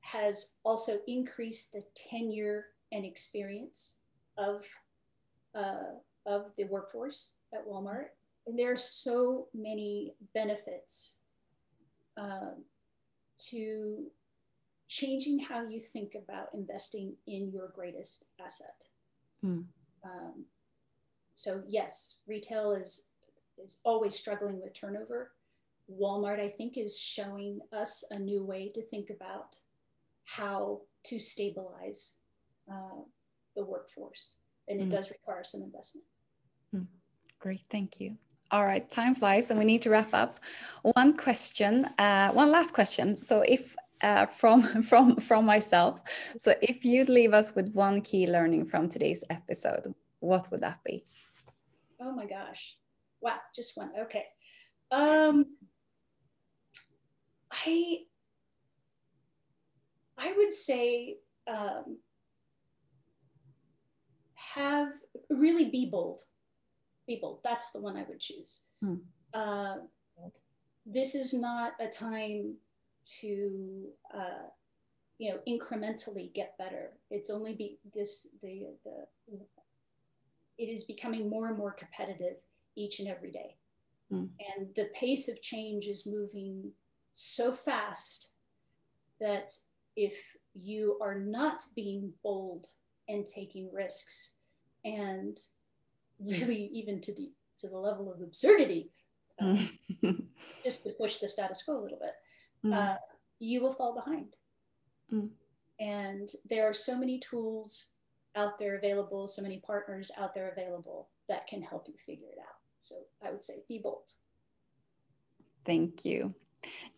[0.00, 3.98] has also increased the tenure and experience
[4.38, 4.64] of
[5.54, 5.96] uh,
[6.26, 8.06] of the workforce at Walmart.
[8.46, 11.16] And there are so many benefits
[12.16, 12.64] um,
[13.50, 14.06] to
[14.88, 18.84] changing how you think about investing in your greatest asset.
[19.44, 19.64] Mm.
[20.04, 20.44] Um,
[21.34, 23.08] so yes, retail is
[23.62, 25.32] is always struggling with turnover.
[25.90, 29.56] Walmart, I think, is showing us a new way to think about
[30.24, 32.16] how to stabilize
[32.70, 33.02] uh,
[33.54, 34.32] the workforce,
[34.68, 34.90] and it mm.
[34.90, 36.04] does require some investment.
[37.38, 38.16] Great, thank you.
[38.50, 40.38] All right, time flies and we need to wrap up.
[40.82, 43.20] One question, uh, one last question.
[43.20, 46.00] So, if uh, from from from myself.
[46.38, 50.80] So, if you'd leave us with one key learning from today's episode, what would that
[50.84, 51.04] be?
[52.00, 52.76] Oh my gosh!
[53.20, 53.90] Wow, just one.
[53.98, 54.24] Okay.
[54.90, 55.56] Um,
[57.50, 57.98] I
[60.18, 61.16] I would say
[61.46, 61.98] um,
[64.34, 64.88] have
[65.30, 66.22] really be bold.
[67.06, 67.40] Be bold.
[67.44, 68.62] That's the one I would choose.
[68.82, 68.96] Hmm.
[69.32, 69.76] Uh,
[70.84, 72.54] this is not a time
[73.20, 74.48] to uh,
[75.18, 76.90] you know incrementally get better.
[77.10, 79.06] It's only be this the the
[80.58, 82.36] it is becoming more and more competitive
[82.76, 83.56] each and every day.
[84.10, 84.26] Hmm.
[84.56, 86.70] And the pace of change is moving
[87.12, 88.30] so fast
[89.20, 89.50] that
[89.96, 90.14] if
[90.54, 92.66] you are not being bold
[93.08, 94.32] and taking risks
[94.84, 95.38] and
[96.20, 98.90] really even to the to the level of absurdity
[99.40, 99.68] um,
[100.64, 102.12] just to push the status quo a little bit
[102.64, 102.72] mm.
[102.72, 102.96] uh,
[103.38, 104.36] you will fall behind
[105.12, 105.28] mm.
[105.80, 107.90] and there are so many tools
[108.34, 112.38] out there available so many partners out there available that can help you figure it
[112.40, 112.94] out so
[113.24, 114.12] i would say be bold
[115.64, 116.34] thank you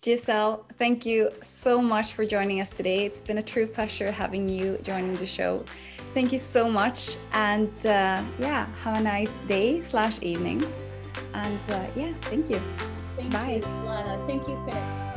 [0.02, 3.04] Gisel, thank you so much for joining us today.
[3.04, 5.64] It's been a true pleasure having you joining the show.
[6.14, 7.16] Thank you so much.
[7.32, 10.64] And uh, yeah, have a nice day slash evening.
[11.34, 12.60] And uh, yeah, thank you.
[13.16, 13.62] Thank Bye.
[13.62, 14.24] You, Lana.
[14.26, 15.08] Thank you, Phoenix.